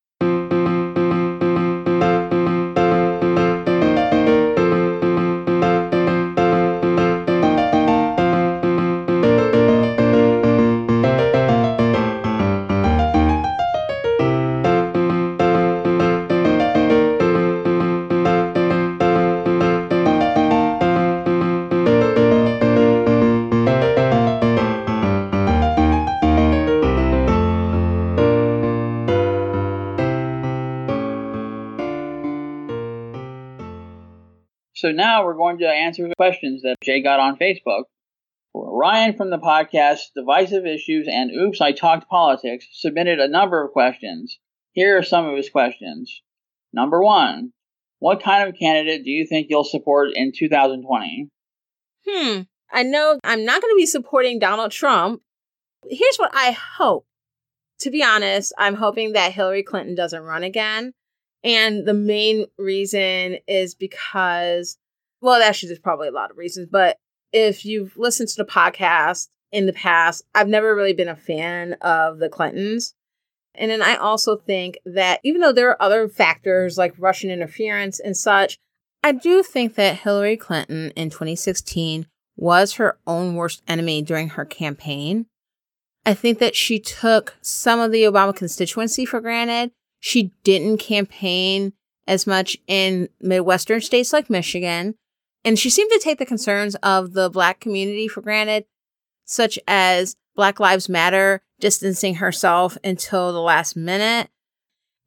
So 34.87 34.93
now 34.93 35.25
we're 35.25 35.33
going 35.33 35.57
to 35.57 35.67
answer 35.67 36.07
the 36.07 36.15
questions 36.15 36.61
that 36.61 36.77
Jay 36.81 37.01
got 37.01 37.19
on 37.19 37.35
Facebook. 37.35 37.83
Ryan 38.55 39.17
from 39.17 39.31
the 39.31 39.37
podcast 39.37 40.13
Divisive 40.15 40.65
Issues 40.65 41.09
and 41.11 41.29
Oops, 41.29 41.59
I 41.59 41.73
Talked 41.73 42.07
Politics 42.07 42.65
submitted 42.71 43.19
a 43.19 43.27
number 43.27 43.61
of 43.61 43.73
questions. 43.73 44.39
Here 44.71 44.97
are 44.97 45.03
some 45.03 45.25
of 45.25 45.35
his 45.35 45.49
questions. 45.49 46.21
Number 46.71 47.03
one, 47.03 47.51
what 47.99 48.23
kind 48.23 48.47
of 48.47 48.55
candidate 48.57 49.03
do 49.03 49.09
you 49.09 49.27
think 49.27 49.47
you'll 49.49 49.65
support 49.65 50.11
in 50.15 50.31
2020? 50.33 51.27
Hmm. 52.07 52.41
I 52.71 52.83
know 52.83 53.19
I'm 53.25 53.43
not 53.43 53.61
going 53.61 53.73
to 53.73 53.77
be 53.77 53.85
supporting 53.85 54.39
Donald 54.39 54.71
Trump. 54.71 55.21
Here's 55.89 56.15
what 56.15 56.31
I 56.33 56.51
hope. 56.51 57.05
To 57.81 57.91
be 57.91 58.03
honest, 58.03 58.53
I'm 58.57 58.75
hoping 58.75 59.11
that 59.13 59.33
Hillary 59.33 59.63
Clinton 59.63 59.95
doesn't 59.95 60.23
run 60.23 60.43
again. 60.43 60.93
And 61.47 61.85
the 61.85 61.93
main 61.93 62.45
reason 62.57 63.37
is 63.47 63.73
because, 63.73 64.77
well, 65.21 65.41
actually, 65.41 65.67
there's 65.67 65.79
probably 65.79 66.09
a 66.09 66.11
lot 66.11 66.29
of 66.29 66.37
reasons, 66.37 66.67
but 66.69 66.97
if 67.31 67.63
you've 67.63 67.95
listened 67.95 68.27
to 68.29 68.43
the 68.43 68.49
podcast 68.49 69.29
in 69.53 69.65
the 69.65 69.71
past, 69.71 70.25
I've 70.35 70.49
never 70.49 70.75
really 70.75 70.91
been 70.91 71.07
a 71.07 71.15
fan 71.15 71.73
of 71.81 72.19
the 72.19 72.27
Clintons. 72.27 72.95
And 73.55 73.71
then 73.71 73.81
I 73.81 73.95
also 73.95 74.35
think 74.35 74.77
that 74.85 75.21
even 75.23 75.39
though 75.39 75.53
there 75.53 75.69
are 75.69 75.81
other 75.81 76.09
factors 76.09 76.77
like 76.77 76.93
Russian 76.97 77.31
interference 77.31 78.01
and 78.01 78.17
such, 78.17 78.59
I 79.01 79.13
do 79.13 79.41
think 79.41 79.75
that 79.75 79.99
Hillary 79.99 80.35
Clinton 80.35 80.91
in 80.97 81.09
2016 81.09 82.07
was 82.35 82.73
her 82.73 82.97
own 83.07 83.35
worst 83.35 83.63
enemy 83.69 84.01
during 84.01 84.29
her 84.29 84.43
campaign. 84.43 85.27
I 86.05 86.13
think 86.13 86.39
that 86.39 86.57
she 86.57 86.77
took 86.77 87.37
some 87.41 87.79
of 87.79 87.93
the 87.93 88.03
Obama 88.03 88.35
constituency 88.35 89.05
for 89.05 89.21
granted 89.21 89.71
she 89.99 90.33
didn't 90.43 90.77
campaign 90.77 91.73
as 92.07 92.25
much 92.25 92.57
in 92.67 93.09
Midwestern 93.19 93.81
states 93.81 94.13
like 94.13 94.29
Michigan. 94.29 94.95
And 95.43 95.57
she 95.57 95.69
seemed 95.69 95.91
to 95.91 95.99
take 95.99 96.19
the 96.19 96.25
concerns 96.25 96.75
of 96.75 97.13
the 97.13 97.29
Black 97.29 97.59
community 97.59 98.07
for 98.07 98.21
granted, 98.21 98.65
such 99.25 99.59
as 99.67 100.15
Black 100.35 100.59
Lives 100.59 100.89
Matter 100.89 101.41
distancing 101.59 102.15
herself 102.15 102.77
until 102.83 103.33
the 103.33 103.41
last 103.41 103.75
minute. 103.75 104.29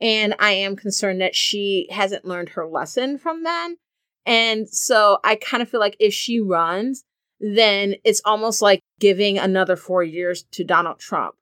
And 0.00 0.35
I 0.38 0.52
am 0.52 0.76
concerned 0.76 1.20
that 1.20 1.37
she 1.37 1.87
hasn't 1.90 2.25
learned 2.25 2.50
her 2.50 2.66
lesson 2.66 3.18
from 3.18 3.44
then. 3.44 3.76
And 4.26 4.68
so 4.68 5.18
I 5.25 5.37
kind 5.37 5.62
of 5.62 5.68
feel 5.68 5.80
like 5.80 5.97
if 6.00 6.12
she 6.14 6.40
runs, 6.40 7.04
then 7.38 7.94
it's 8.04 8.23
almost 8.25 8.61
like 8.62 8.80
giving 8.99 9.38
another 9.38 9.76
four 9.76 10.02
years 10.02 10.44
to 10.52 10.64
Donald 10.64 10.99
Trump. 10.99 11.35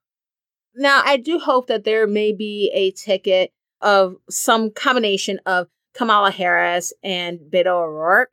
Now, 0.79 1.01
I 1.03 1.17
do 1.17 1.39
hope 1.39 1.67
that 1.67 1.83
there 1.83 2.07
may 2.07 2.31
be 2.31 2.71
a 2.73 2.91
ticket 2.91 3.51
of 3.81 4.15
some 4.29 4.71
combination 4.71 5.39
of 5.45 5.67
Kamala 5.93 6.31
Harris 6.31 6.93
and 7.03 7.37
Beto 7.37 7.83
O'Rourke. 7.83 8.31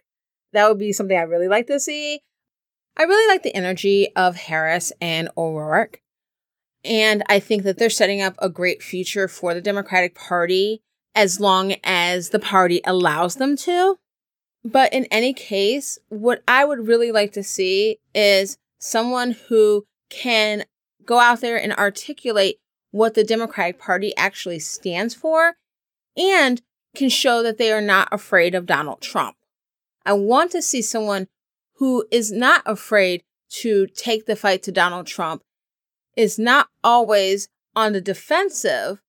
That 0.52 0.68
would 0.68 0.78
be 0.78 0.92
something 0.92 1.18
I 1.18 1.22
really 1.22 1.48
like 1.48 1.66
to 1.66 1.80
see. 1.80 2.20
I 2.96 3.02
really 3.02 3.26
like 3.26 3.42
the 3.42 3.54
energy 3.54 4.14
of 4.14 4.36
Harris 4.36 4.92
and 5.00 5.28
O'Rourke. 5.36 6.00
And 6.84 7.24
I 7.28 7.40
think 7.40 7.64
that 7.64 7.78
they're 7.78 7.90
setting 7.90 8.22
up 8.22 8.36
a 8.38 8.48
great 8.48 8.80
future 8.80 9.26
for 9.26 9.52
the 9.52 9.60
Democratic 9.60 10.14
Party 10.14 10.82
as 11.16 11.40
long 11.40 11.74
as 11.82 12.30
the 12.30 12.38
party 12.38 12.80
allows 12.84 13.34
them 13.34 13.56
to. 13.56 13.98
But 14.64 14.92
in 14.92 15.06
any 15.06 15.32
case, 15.32 15.98
what 16.10 16.44
I 16.46 16.64
would 16.64 16.86
really 16.86 17.10
like 17.10 17.32
to 17.32 17.42
see 17.42 17.98
is 18.14 18.56
someone 18.78 19.32
who 19.48 19.84
can 20.10 20.64
go 21.06 21.18
out 21.18 21.40
there 21.40 21.56
and 21.56 21.72
articulate 21.72 22.58
what 22.90 23.14
the 23.14 23.24
Democratic 23.24 23.78
Party 23.78 24.14
actually 24.16 24.58
stands 24.58 25.14
for 25.14 25.54
and 26.16 26.62
can 26.94 27.08
show 27.08 27.42
that 27.42 27.58
they 27.58 27.72
are 27.72 27.80
not 27.80 28.08
afraid 28.10 28.54
of 28.54 28.66
Donald 28.66 29.00
Trump. 29.00 29.36
I 30.04 30.12
want 30.14 30.52
to 30.52 30.62
see 30.62 30.82
someone 30.82 31.28
who 31.74 32.06
is 32.10 32.32
not 32.32 32.62
afraid 32.64 33.22
to 33.48 33.86
take 33.86 34.26
the 34.26 34.36
fight 34.36 34.62
to 34.64 34.72
Donald 34.72 35.06
Trump, 35.06 35.42
is 36.16 36.38
not 36.38 36.68
always 36.82 37.48
on 37.74 37.92
the 37.92 38.00
defensive, 38.00 39.00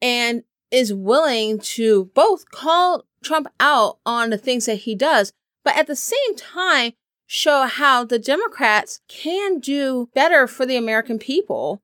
and 0.00 0.42
is 0.70 0.92
willing 0.92 1.60
to 1.60 2.06
both 2.14 2.50
call 2.50 3.04
Trump 3.22 3.46
out 3.60 3.98
on 4.04 4.30
the 4.30 4.38
things 4.38 4.66
that 4.66 4.80
he 4.80 4.94
does, 4.94 5.32
but 5.64 5.76
at 5.76 5.86
the 5.86 5.96
same 5.96 6.34
time, 6.36 6.92
show 7.32 7.64
how 7.64 8.04
the 8.04 8.18
Democrats 8.18 9.00
can 9.08 9.58
do 9.58 10.10
better 10.14 10.46
for 10.46 10.66
the 10.66 10.76
American 10.76 11.18
people, 11.18 11.80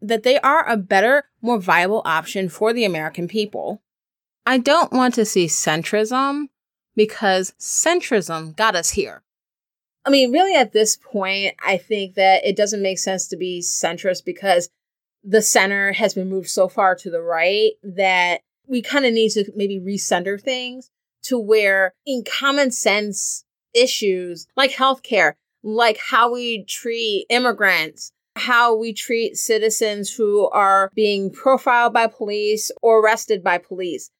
that 0.00 0.24
they 0.24 0.40
are 0.40 0.68
a 0.68 0.76
better, 0.76 1.26
more 1.40 1.60
viable 1.60 2.02
option 2.04 2.48
for 2.48 2.72
the 2.72 2.84
American 2.84 3.28
people. 3.28 3.80
I 4.44 4.58
don't 4.58 4.92
want 4.92 5.14
to 5.14 5.24
see 5.24 5.46
centrism 5.46 6.46
because 6.96 7.52
centrism 7.60 8.56
got 8.56 8.74
us 8.74 8.90
here. 8.90 9.22
I 10.04 10.10
mean, 10.10 10.32
really, 10.32 10.56
at 10.56 10.72
this 10.72 10.96
point, 10.96 11.54
I 11.64 11.76
think 11.76 12.16
that 12.16 12.44
it 12.44 12.56
doesn't 12.56 12.82
make 12.82 12.98
sense 12.98 13.28
to 13.28 13.36
be 13.36 13.60
centrist 13.60 14.24
because 14.24 14.70
the 15.22 15.40
center 15.40 15.92
has 15.92 16.14
been 16.14 16.28
moved 16.28 16.48
so 16.48 16.66
far 16.66 16.96
to 16.96 17.10
the 17.10 17.22
right 17.22 17.74
that 17.84 18.40
we 18.66 18.82
kind 18.82 19.06
of 19.06 19.12
need 19.12 19.30
to 19.30 19.52
maybe 19.54 19.78
recenter 19.78 20.40
things 20.40 20.90
to 21.22 21.38
where, 21.38 21.94
in 22.04 22.24
common 22.24 22.72
sense 22.72 23.44
issues 23.74 24.46
like 24.56 24.72
healthcare, 24.72 25.34
like 25.62 25.98
how 25.98 26.32
we 26.32 26.64
treat 26.64 27.26
immigrants, 27.28 28.12
how 28.36 28.74
we 28.74 28.92
treat 28.92 29.36
citizens 29.36 30.14
who 30.14 30.48
are 30.50 30.90
being 30.94 31.30
profiled 31.30 31.92
by 31.92 32.06
police 32.06 32.70
or 32.82 33.00
arrested 33.00 33.42
by 33.42 33.58
police. 33.58 34.10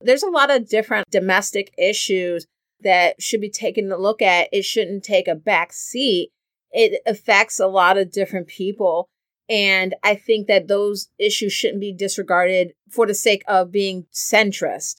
There's 0.00 0.22
a 0.22 0.30
lot 0.30 0.50
of 0.50 0.68
different 0.68 1.10
domestic 1.10 1.72
issues 1.76 2.46
that 2.80 3.20
should 3.20 3.40
be 3.40 3.50
taken 3.50 3.90
a 3.90 3.96
look 3.96 4.22
at. 4.22 4.48
It 4.52 4.64
shouldn't 4.64 5.04
take 5.04 5.28
a 5.28 5.34
back 5.34 5.72
seat. 5.72 6.30
It 6.70 7.00
affects 7.06 7.58
a 7.58 7.66
lot 7.66 7.98
of 7.98 8.12
different 8.12 8.46
people. 8.46 9.08
And 9.48 9.94
I 10.04 10.14
think 10.14 10.46
that 10.46 10.68
those 10.68 11.08
issues 11.18 11.52
shouldn't 11.52 11.80
be 11.80 11.92
disregarded 11.92 12.72
for 12.90 13.06
the 13.06 13.14
sake 13.14 13.42
of 13.48 13.72
being 13.72 14.06
centrist. 14.12 14.96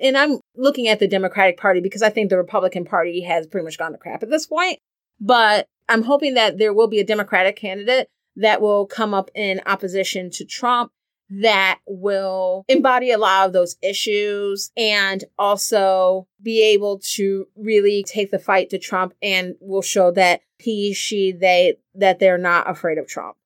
And 0.00 0.16
I'm 0.16 0.40
looking 0.56 0.88
at 0.88 0.98
the 0.98 1.08
Democratic 1.08 1.58
Party 1.58 1.80
because 1.80 2.02
I 2.02 2.10
think 2.10 2.30
the 2.30 2.36
Republican 2.36 2.84
Party 2.84 3.22
has 3.22 3.46
pretty 3.46 3.64
much 3.64 3.78
gone 3.78 3.92
to 3.92 3.98
crap 3.98 4.22
at 4.22 4.30
this 4.30 4.46
point. 4.46 4.78
But 5.20 5.66
I'm 5.88 6.02
hoping 6.02 6.34
that 6.34 6.58
there 6.58 6.74
will 6.74 6.88
be 6.88 7.00
a 7.00 7.04
Democratic 7.04 7.56
candidate 7.56 8.08
that 8.36 8.60
will 8.60 8.86
come 8.86 9.14
up 9.14 9.30
in 9.34 9.60
opposition 9.66 10.30
to 10.30 10.44
Trump 10.44 10.92
that 11.28 11.80
will 11.86 12.64
embody 12.68 13.10
a 13.10 13.18
lot 13.18 13.46
of 13.46 13.52
those 13.52 13.76
issues 13.82 14.70
and 14.76 15.24
also 15.38 16.28
be 16.40 16.62
able 16.62 17.00
to 17.14 17.48
really 17.56 18.04
take 18.06 18.30
the 18.30 18.38
fight 18.38 18.70
to 18.70 18.78
Trump 18.78 19.12
and 19.20 19.54
will 19.60 19.82
show 19.82 20.10
that 20.12 20.40
he, 20.58 20.94
she, 20.94 21.32
they, 21.32 21.76
that 21.94 22.18
they're 22.18 22.38
not 22.38 22.70
afraid 22.70 22.98
of 22.98 23.08
Trump. 23.08 23.36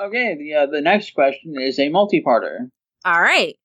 Okay, 0.00 0.36
the 0.36 0.54
uh, 0.54 0.66
the 0.66 0.80
next 0.80 1.14
question 1.14 1.54
is 1.56 1.78
a 1.78 1.88
multi-parter. 1.88 2.68
All 3.04 3.20
right. 3.20 3.56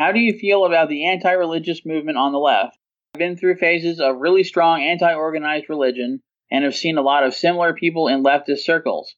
How 0.00 0.12
do 0.12 0.18
you 0.18 0.32
feel 0.32 0.64
about 0.64 0.88
the 0.88 1.04
anti-religious 1.08 1.84
movement 1.84 2.16
on 2.16 2.32
the 2.32 2.38
left? 2.38 2.78
I've 3.14 3.18
been 3.18 3.36
through 3.36 3.56
phases 3.56 4.00
of 4.00 4.16
really 4.16 4.44
strong 4.44 4.80
anti-organized 4.80 5.68
religion 5.68 6.22
and 6.50 6.64
have 6.64 6.74
seen 6.74 6.96
a 6.96 7.02
lot 7.02 7.22
of 7.22 7.34
similar 7.34 7.74
people 7.74 8.08
in 8.08 8.24
leftist 8.24 8.60
circles. 8.60 9.14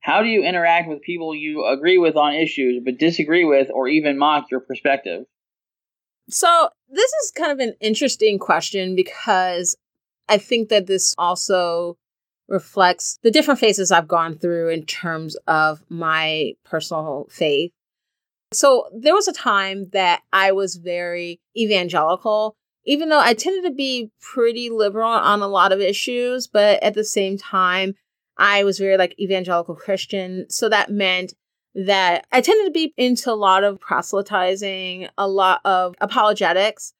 How 0.00 0.22
do 0.22 0.28
you 0.28 0.42
interact 0.42 0.88
with 0.88 1.02
people 1.02 1.34
you 1.34 1.66
agree 1.66 1.98
with 1.98 2.16
on 2.16 2.34
issues 2.34 2.80
but 2.82 2.98
disagree 2.98 3.44
with 3.44 3.68
or 3.74 3.88
even 3.88 4.16
mock 4.16 4.46
your 4.50 4.60
perspective? 4.60 5.24
So, 6.30 6.70
this 6.88 7.10
is 7.24 7.30
kind 7.32 7.52
of 7.52 7.58
an 7.58 7.74
interesting 7.82 8.38
question 8.38 8.96
because 8.96 9.76
I 10.30 10.38
think 10.38 10.70
that 10.70 10.86
this 10.86 11.14
also 11.18 11.98
reflects 12.48 13.18
the 13.22 13.30
different 13.30 13.60
phases 13.60 13.92
I've 13.92 14.08
gone 14.08 14.38
through 14.38 14.70
in 14.70 14.86
terms 14.86 15.36
of 15.46 15.82
my 15.90 16.54
personal 16.64 17.26
faith. 17.28 17.72
So, 18.52 18.88
there 18.94 19.14
was 19.14 19.28
a 19.28 19.32
time 19.32 19.88
that 19.92 20.22
I 20.32 20.52
was 20.52 20.76
very 20.76 21.40
evangelical, 21.56 22.56
even 22.84 23.08
though 23.08 23.20
I 23.20 23.34
tended 23.34 23.64
to 23.64 23.74
be 23.74 24.10
pretty 24.20 24.70
liberal 24.70 25.10
on 25.10 25.40
a 25.40 25.48
lot 25.48 25.72
of 25.72 25.80
issues, 25.80 26.46
but 26.46 26.82
at 26.82 26.94
the 26.94 27.04
same 27.04 27.38
time, 27.38 27.94
I 28.36 28.64
was 28.64 28.78
very 28.78 28.96
like 28.96 29.18
evangelical 29.18 29.74
Christian. 29.74 30.46
So 30.48 30.68
that 30.68 30.90
meant 30.90 31.34
that 31.74 32.26
I 32.32 32.40
tended 32.40 32.66
to 32.66 32.72
be 32.72 32.92
into 32.96 33.30
a 33.30 33.34
lot 33.34 33.64
of 33.64 33.80
proselytizing, 33.80 35.08
a 35.16 35.28
lot 35.28 35.60
of 35.64 35.94
apologetics. 36.00 36.92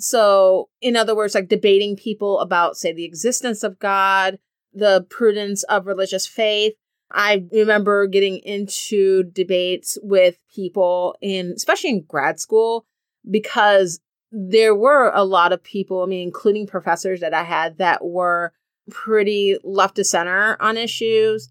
So, 0.00 0.68
in 0.80 0.96
other 0.96 1.14
words, 1.14 1.34
like 1.34 1.48
debating 1.48 1.96
people 1.96 2.38
about, 2.40 2.76
say, 2.76 2.92
the 2.92 3.04
existence 3.04 3.62
of 3.62 3.78
God, 3.78 4.38
the 4.72 5.06
prudence 5.10 5.62
of 5.64 5.86
religious 5.86 6.26
faith. 6.26 6.74
I 7.10 7.44
remember 7.52 8.06
getting 8.06 8.38
into 8.38 9.24
debates 9.24 9.96
with 10.02 10.36
people 10.54 11.16
in, 11.20 11.52
especially 11.56 11.90
in 11.90 12.04
grad 12.06 12.38
school, 12.38 12.84
because 13.28 14.00
there 14.30 14.74
were 14.74 15.10
a 15.14 15.24
lot 15.24 15.52
of 15.52 15.62
people, 15.62 16.02
I 16.02 16.06
mean, 16.06 16.22
including 16.22 16.66
professors 16.66 17.20
that 17.20 17.32
I 17.32 17.44
had 17.44 17.78
that 17.78 18.04
were 18.04 18.52
pretty 18.90 19.58
left 19.64 19.96
to 19.96 20.04
center 20.04 20.56
on 20.60 20.76
issues 20.76 21.50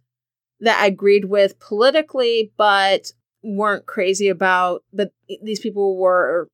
that 0.60 0.80
I 0.80 0.88
agreed 0.88 1.26
with 1.26 1.60
politically, 1.60 2.52
but 2.58 3.12
weren't 3.44 3.86
crazy 3.86 4.28
about. 4.28 4.84
But 4.94 5.12
these 5.44 5.60
people 5.60 5.98
were, 5.98 6.48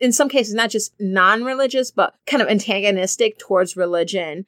in 0.00 0.12
some 0.12 0.28
cases, 0.28 0.54
not 0.54 0.70
just 0.70 0.92
non 0.98 1.44
religious, 1.44 1.90
but 1.90 2.14
kind 2.26 2.42
of 2.42 2.48
antagonistic 2.48 3.38
towards 3.38 3.76
religion. 3.76 4.46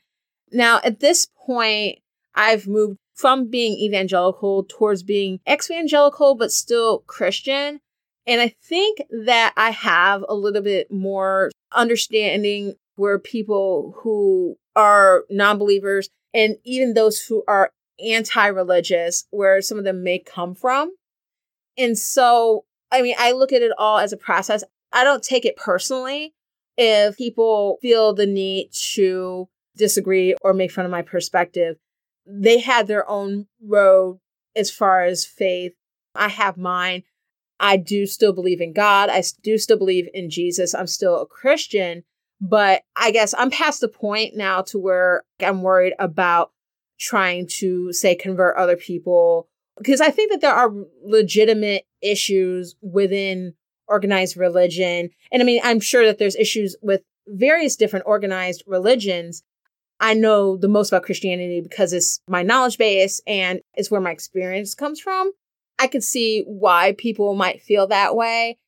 Now, 0.52 0.80
at 0.82 1.00
this 1.00 1.28
point, 1.46 1.98
I've 2.34 2.66
moved 2.66 2.98
from 3.20 3.50
being 3.50 3.74
evangelical 3.74 4.64
towards 4.66 5.02
being 5.02 5.40
ex 5.46 5.70
evangelical, 5.70 6.34
but 6.34 6.50
still 6.50 7.00
Christian. 7.00 7.80
And 8.26 8.40
I 8.40 8.54
think 8.62 9.02
that 9.10 9.52
I 9.56 9.70
have 9.70 10.24
a 10.28 10.34
little 10.34 10.62
bit 10.62 10.90
more 10.90 11.50
understanding 11.72 12.74
where 12.96 13.18
people 13.18 13.94
who 13.98 14.56
are 14.74 15.24
non 15.30 15.58
believers 15.58 16.08
and 16.32 16.56
even 16.64 16.94
those 16.94 17.20
who 17.20 17.44
are 17.46 17.72
anti 18.02 18.46
religious, 18.46 19.26
where 19.30 19.60
some 19.60 19.78
of 19.78 19.84
them 19.84 20.02
may 20.02 20.18
come 20.18 20.54
from. 20.54 20.94
And 21.76 21.98
so, 21.98 22.64
I 22.90 23.02
mean, 23.02 23.16
I 23.18 23.32
look 23.32 23.52
at 23.52 23.62
it 23.62 23.72
all 23.76 23.98
as 23.98 24.12
a 24.12 24.16
process. 24.16 24.64
I 24.92 25.04
don't 25.04 25.22
take 25.22 25.44
it 25.44 25.56
personally 25.56 26.34
if 26.76 27.18
people 27.18 27.78
feel 27.82 28.14
the 28.14 28.26
need 28.26 28.70
to 28.94 29.48
disagree 29.76 30.34
or 30.42 30.54
make 30.54 30.70
fun 30.70 30.84
of 30.84 30.90
my 30.90 31.02
perspective. 31.02 31.76
They 32.26 32.58
had 32.58 32.86
their 32.86 33.08
own 33.08 33.46
road 33.62 34.20
as 34.56 34.70
far 34.70 35.04
as 35.04 35.24
faith. 35.24 35.72
I 36.14 36.28
have 36.28 36.56
mine. 36.56 37.04
I 37.58 37.76
do 37.76 38.06
still 38.06 38.32
believe 38.32 38.60
in 38.60 38.72
God. 38.72 39.10
I 39.10 39.22
do 39.42 39.58
still 39.58 39.78
believe 39.78 40.08
in 40.14 40.30
Jesus. 40.30 40.74
I'm 40.74 40.86
still 40.86 41.20
a 41.20 41.26
Christian. 41.26 42.04
But 42.40 42.82
I 42.96 43.10
guess 43.10 43.34
I'm 43.36 43.50
past 43.50 43.80
the 43.80 43.88
point 43.88 44.34
now 44.34 44.62
to 44.62 44.78
where 44.78 45.24
I'm 45.40 45.62
worried 45.62 45.92
about 45.98 46.52
trying 46.98 47.46
to 47.46 47.92
say 47.92 48.14
convert 48.14 48.56
other 48.56 48.76
people 48.76 49.48
because 49.78 50.00
I 50.00 50.10
think 50.10 50.30
that 50.30 50.40
there 50.40 50.52
are 50.52 50.70
legitimate 51.02 51.84
issues 52.02 52.76
within 52.82 53.54
organized 53.88 54.36
religion. 54.36 55.10
And 55.32 55.42
I 55.42 55.44
mean, 55.44 55.60
I'm 55.64 55.80
sure 55.80 56.06
that 56.06 56.18
there's 56.18 56.36
issues 56.36 56.76
with 56.82 57.02
various 57.26 57.76
different 57.76 58.06
organized 58.06 58.62
religions. 58.66 59.42
I 60.00 60.14
know 60.14 60.56
the 60.56 60.68
most 60.68 60.90
about 60.90 61.04
Christianity 61.04 61.60
because 61.60 61.92
it's 61.92 62.20
my 62.26 62.42
knowledge 62.42 62.78
base 62.78 63.20
and 63.26 63.60
it's 63.74 63.90
where 63.90 64.00
my 64.00 64.10
experience 64.10 64.74
comes 64.74 64.98
from. 64.98 65.32
I 65.78 65.86
could 65.86 66.02
see 66.02 66.42
why 66.46 66.94
people 66.96 67.34
might 67.34 67.62
feel 67.62 67.86
that 67.88 68.16
way. 68.16 68.58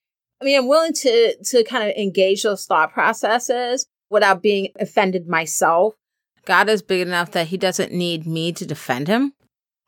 I 0.40 0.44
mean, 0.44 0.58
I'm 0.58 0.68
willing 0.68 0.92
to 0.92 1.36
to 1.42 1.64
kind 1.64 1.88
of 1.88 1.96
engage 1.96 2.42
those 2.42 2.66
thought 2.66 2.92
processes 2.92 3.86
without 4.10 4.42
being 4.42 4.68
offended 4.78 5.26
myself. 5.26 5.94
God 6.44 6.68
is 6.68 6.82
big 6.82 7.00
enough 7.00 7.30
that 7.30 7.48
he 7.48 7.56
doesn't 7.56 7.92
need 7.92 8.26
me 8.26 8.52
to 8.52 8.66
defend 8.66 9.08
him. 9.08 9.32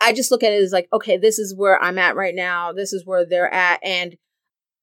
I 0.00 0.12
just 0.12 0.30
look 0.30 0.42
at 0.42 0.52
it 0.52 0.62
as 0.62 0.72
like, 0.72 0.88
okay, 0.92 1.16
this 1.16 1.38
is 1.38 1.54
where 1.54 1.83
I'm 1.83 1.98
at 1.98 2.16
right 2.16 2.35
now. 2.35 2.72
This 2.72 2.92
is 2.92 3.04
where 3.04 3.26
they're 3.26 3.52
at. 3.52 3.80
And 3.83 4.16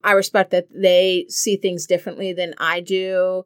I 0.04 0.12
respect 0.12 0.50
that 0.50 0.66
they 0.70 1.26
see 1.28 1.56
things 1.56 1.86
differently 1.86 2.32
than 2.32 2.54
I 2.58 2.80
do. 2.80 3.44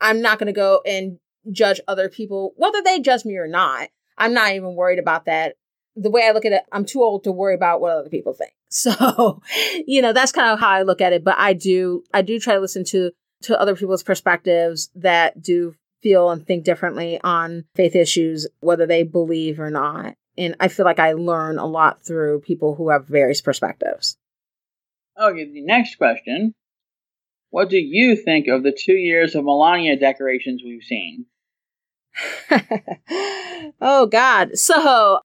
I'm 0.00 0.20
not 0.20 0.38
going 0.38 0.48
to 0.48 0.52
go 0.52 0.80
and 0.84 1.18
judge 1.50 1.80
other 1.88 2.08
people, 2.08 2.52
whether 2.56 2.80
they 2.82 3.00
judge 3.00 3.24
me 3.24 3.36
or 3.36 3.48
not. 3.48 3.88
I'm 4.18 4.34
not 4.34 4.52
even 4.52 4.74
worried 4.74 4.98
about 4.98 5.24
that. 5.24 5.56
The 5.96 6.10
way 6.10 6.22
I 6.26 6.32
look 6.32 6.44
at 6.44 6.52
it, 6.52 6.62
I'm 6.70 6.84
too 6.84 7.02
old 7.02 7.24
to 7.24 7.32
worry 7.32 7.54
about 7.54 7.80
what 7.80 7.96
other 7.96 8.10
people 8.10 8.32
think. 8.32 8.52
So, 8.74 9.42
you 9.86 10.00
know, 10.00 10.14
that's 10.14 10.32
kind 10.32 10.48
of 10.48 10.58
how 10.58 10.70
I 10.70 10.80
look 10.80 11.02
at 11.02 11.12
it. 11.12 11.22
But 11.22 11.34
I 11.36 11.52
do, 11.52 12.04
I 12.14 12.22
do 12.22 12.40
try 12.40 12.54
to 12.54 12.60
listen 12.60 12.84
to, 12.84 13.10
to 13.42 13.60
other 13.60 13.76
people's 13.76 14.02
perspectives 14.02 14.88
that 14.94 15.42
do 15.42 15.74
feel 16.02 16.30
and 16.30 16.46
think 16.46 16.64
differently 16.64 17.20
on 17.22 17.66
faith 17.74 17.94
issues, 17.94 18.46
whether 18.60 18.86
they 18.86 19.02
believe 19.02 19.60
or 19.60 19.70
not. 19.70 20.14
And 20.38 20.56
I 20.58 20.68
feel 20.68 20.86
like 20.86 20.98
I 20.98 21.12
learn 21.12 21.58
a 21.58 21.66
lot 21.66 22.02
through 22.02 22.40
people 22.40 22.74
who 22.74 22.88
have 22.88 23.06
various 23.06 23.42
perspectives. 23.42 24.16
Okay, 25.20 25.44
the 25.52 25.60
next 25.60 25.96
question. 25.96 26.54
What 27.50 27.68
do 27.68 27.76
you 27.76 28.16
think 28.16 28.48
of 28.48 28.62
the 28.62 28.72
two 28.72 28.94
years 28.94 29.34
of 29.34 29.44
Melania 29.44 29.98
decorations 29.98 30.62
we've 30.64 30.82
seen? 30.82 31.26
oh, 33.80 34.06
God. 34.10 34.56
So 34.56 35.20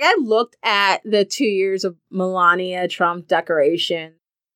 I 0.00 0.16
looked 0.20 0.56
at 0.62 1.02
the 1.04 1.24
two 1.24 1.44
years 1.44 1.84
of 1.84 1.96
Melania 2.10 2.88
Trump 2.88 3.28
decoration. 3.28 4.14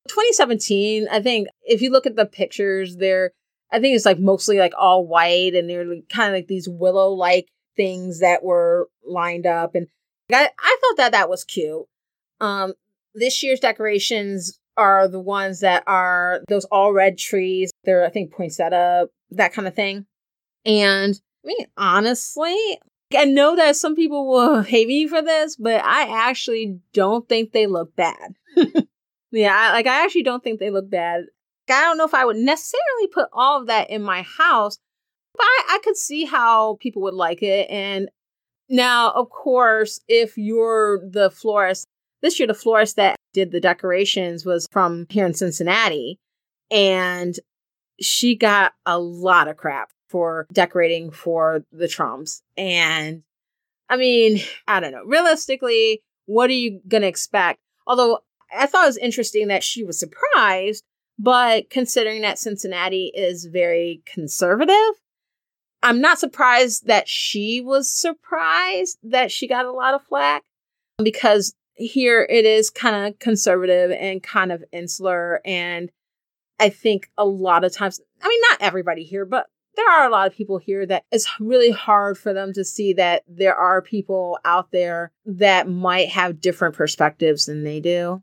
2017, 0.09 1.09
I 1.11 1.21
think 1.21 1.49
if 1.63 1.81
you 1.81 1.91
look 1.91 2.07
at 2.07 2.17
the 2.17 2.27
pictures, 2.27 2.97
they're, 2.97 3.33
I 3.73 3.81
think 3.81 3.97
it's 3.97 4.05
like 4.05 4.19
mostly 4.19 4.59
like 4.59 4.75
all 4.79 5.07
white 5.07 5.55
and 5.55 5.69
they're 5.69 5.85
kind 6.11 6.29
of 6.29 6.35
like 6.35 6.47
these 6.47 6.69
willow 6.69 7.11
like 7.11 7.49
things 7.77 8.21
that 8.21 8.43
were 8.45 8.89
lined 9.07 9.47
up. 9.47 9.75
And 9.75 9.89
I, 10.31 10.51
I 10.59 10.79
thought 10.81 10.97
that 10.99 11.13
that 11.13 11.29
was 11.31 11.45
cute. 11.45 11.85
Um, 12.41 12.75
this 13.15 13.43
year's 13.43 13.61
decorations 13.61 14.59
are 14.77 15.09
the 15.09 15.21
ones 15.21 15.61
that 15.61 15.85
are 15.87 16.41
those 16.49 16.65
all 16.67 16.93
red 16.93 17.17
trees. 17.17 17.71
They're, 17.85 18.05
I 18.05 18.11
think, 18.11 18.33
poinsettia, 18.33 19.07
that 19.31 19.53
kind 19.53 19.69
of 19.69 19.75
thing. 19.75 20.07
And 20.67 21.19
mean, 21.45 21.67
honestly, 21.77 22.57
I 23.17 23.25
know 23.25 23.57
that 23.57 23.77
some 23.77 23.95
people 23.95 24.27
will 24.29 24.63
hate 24.75 24.89
me 24.89 25.07
for 25.07 25.23
this, 25.23 25.57
but 25.57 25.85
I 25.85 26.29
actually 26.29 26.81
don't 26.93 27.29
think 27.29 27.53
they 27.53 27.67
look 27.67 27.95
bad. 27.97 28.35
yeah, 29.31 29.55
I, 29.55 29.73
like 29.73 29.87
I 29.87 30.05
actually 30.05 30.23
don't 30.23 30.43
think 30.43 30.61
they 30.61 30.71
look 30.71 30.91
bad. 30.91 31.25
I 31.69 31.81
don't 31.81 31.97
know 31.97 32.05
if 32.05 32.15
I 32.15 32.25
would 32.25 32.37
necessarily 32.37 33.09
put 33.13 33.29
all 33.33 33.61
of 33.61 33.69
that 33.69 33.89
in 33.89 34.03
my 34.03 34.23
house, 34.23 34.79
but 35.35 35.45
I, 35.45 35.63
I 35.71 35.79
could 35.83 35.97
see 35.97 36.25
how 36.25 36.77
people 36.81 37.03
would 37.03 37.15
like 37.15 37.43
it. 37.43 37.71
And 37.71 38.09
now, 38.69 39.11
of 39.13 39.31
course, 39.31 40.01
if 40.07 40.37
you're 40.37 41.01
the 41.09 41.31
florist, 41.31 41.87
this 42.23 42.39
year 42.39 42.47
the 42.47 42.55
florist 42.55 42.97
that 42.97 43.17
did 43.33 43.51
the 43.51 43.61
decorations 43.61 44.45
was 44.45 44.67
from 44.71 45.07
here 45.09 45.27
in 45.27 45.35
Cincinnati, 45.35 46.19
and 46.71 47.35
she 48.01 48.37
got 48.37 48.73
a 48.85 48.99
lot 48.99 49.49
of 49.49 49.57
crap 49.57 49.91
for 50.15 50.47
decorating 50.53 51.11
for 51.11 51.65
the 51.73 51.89
Trumps. 51.89 52.41
And 52.57 53.25
I 53.89 53.97
mean, 53.97 54.39
I 54.69 54.79
don't 54.79 54.93
know. 54.93 55.03
Realistically, 55.05 56.03
what 56.27 56.49
are 56.51 56.53
you 56.53 56.81
going 56.87 57.03
to 57.03 57.09
expect? 57.09 57.59
Although 57.85 58.21
I 58.57 58.67
thought 58.67 58.85
it 58.85 58.91
was 58.91 58.97
interesting 58.97 59.49
that 59.49 59.65
she 59.65 59.83
was 59.83 59.99
surprised, 59.99 60.85
but 61.19 61.69
considering 61.69 62.23
that 62.23 62.39
Cincinnati 62.39 63.11
is 63.13 63.47
very 63.47 64.03
conservative, 64.07 65.01
I'm 65.83 66.01
not 66.01 66.21
surprised 66.21 66.87
that 66.87 67.09
she 67.09 67.61
was 67.61 67.91
surprised 67.91 68.99
that 69.03 69.33
she 69.33 69.49
got 69.49 69.67
a 69.67 69.73
lot 69.73 69.95
of 69.95 70.05
flack 70.05 70.45
because 71.03 71.57
here 71.75 72.25
it 72.31 72.45
is 72.45 72.71
kind 72.71 73.09
of 73.09 73.19
conservative 73.19 73.91
and 73.91 74.23
kind 74.23 74.53
of 74.53 74.63
insular. 74.71 75.41
And 75.45 75.91
I 76.61 76.69
think 76.69 77.11
a 77.19 77.25
lot 77.25 77.65
of 77.65 77.75
times, 77.75 78.01
I 78.23 78.29
mean, 78.29 78.41
not 78.49 78.63
everybody 78.63 79.03
here, 79.03 79.25
but 79.25 79.49
there 79.77 79.91
are 79.91 80.07
a 80.07 80.11
lot 80.11 80.27
of 80.27 80.37
people 80.37 80.59
here 80.59 80.87
that 80.87 81.05
it's 81.11 81.29
really 81.41 81.71
hard 81.71 82.19
for 82.19 82.33
them 82.33 82.53
to 82.53 82.65
see 82.65 82.93
that 82.95 83.23
there 83.29 83.55
are 83.55 83.83
people 83.83 84.39
out 84.45 84.71
there 84.71 85.13
that 85.27 85.69
might 85.69 86.09
have 86.11 86.41
different 86.41 86.75
perspectives 86.75 87.47
than 87.47 87.65
they 87.65 87.81
do. 87.81 88.23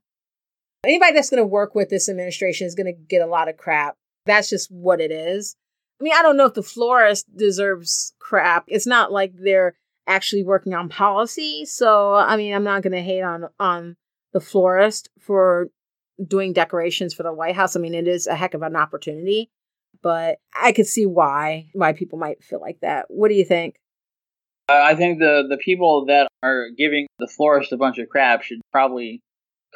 Anybody 0.83 1.13
that's 1.13 1.29
going 1.29 1.41
to 1.41 1.47
work 1.47 1.75
with 1.75 1.89
this 1.89 2.09
administration 2.09 2.67
is 2.67 2.75
going 2.75 2.87
to 2.87 2.99
get 3.07 3.21
a 3.21 3.27
lot 3.27 3.49
of 3.49 3.57
crap. 3.57 3.95
That's 4.25 4.49
just 4.49 4.71
what 4.71 4.99
it 4.99 5.11
is. 5.11 5.55
I 5.99 6.03
mean, 6.03 6.13
I 6.15 6.23
don't 6.23 6.37
know 6.37 6.47
if 6.47 6.55
the 6.55 6.63
florist 6.63 7.25
deserves 7.35 8.13
crap. 8.19 8.65
It's 8.67 8.87
not 8.87 9.11
like 9.11 9.33
they're 9.35 9.75
actually 10.07 10.43
working 10.43 10.73
on 10.73 10.89
policy. 10.89 11.65
So, 11.65 12.15
I 12.15 12.37
mean, 12.37 12.53
I'm 12.55 12.63
not 12.63 12.81
going 12.81 12.93
to 12.93 13.01
hate 13.01 13.21
on 13.21 13.45
on 13.59 13.95
the 14.33 14.39
florist 14.39 15.09
for 15.19 15.67
doing 16.25 16.53
decorations 16.53 17.13
for 17.13 17.23
the 17.23 17.33
White 17.33 17.55
House. 17.55 17.75
I 17.75 17.79
mean, 17.79 17.93
it 17.93 18.07
is 18.07 18.25
a 18.25 18.35
heck 18.35 18.53
of 18.53 18.63
an 18.63 18.75
opportunity 18.75 19.51
but 20.01 20.37
I 20.59 20.71
could 20.71 20.87
see 20.87 21.05
why 21.05 21.69
why 21.73 21.93
people 21.93 22.19
might 22.19 22.43
feel 22.43 22.59
like 22.59 22.79
that. 22.81 23.05
What 23.09 23.29
do 23.29 23.35
you 23.35 23.45
think? 23.45 23.75
I 24.69 24.95
think 24.95 25.19
the 25.19 25.45
the 25.49 25.57
people 25.57 26.05
that 26.05 26.27
are 26.43 26.69
giving 26.77 27.07
the 27.19 27.27
florist 27.27 27.71
a 27.71 27.77
bunch 27.77 27.97
of 27.97 28.09
crap 28.09 28.43
should 28.43 28.61
probably 28.71 29.21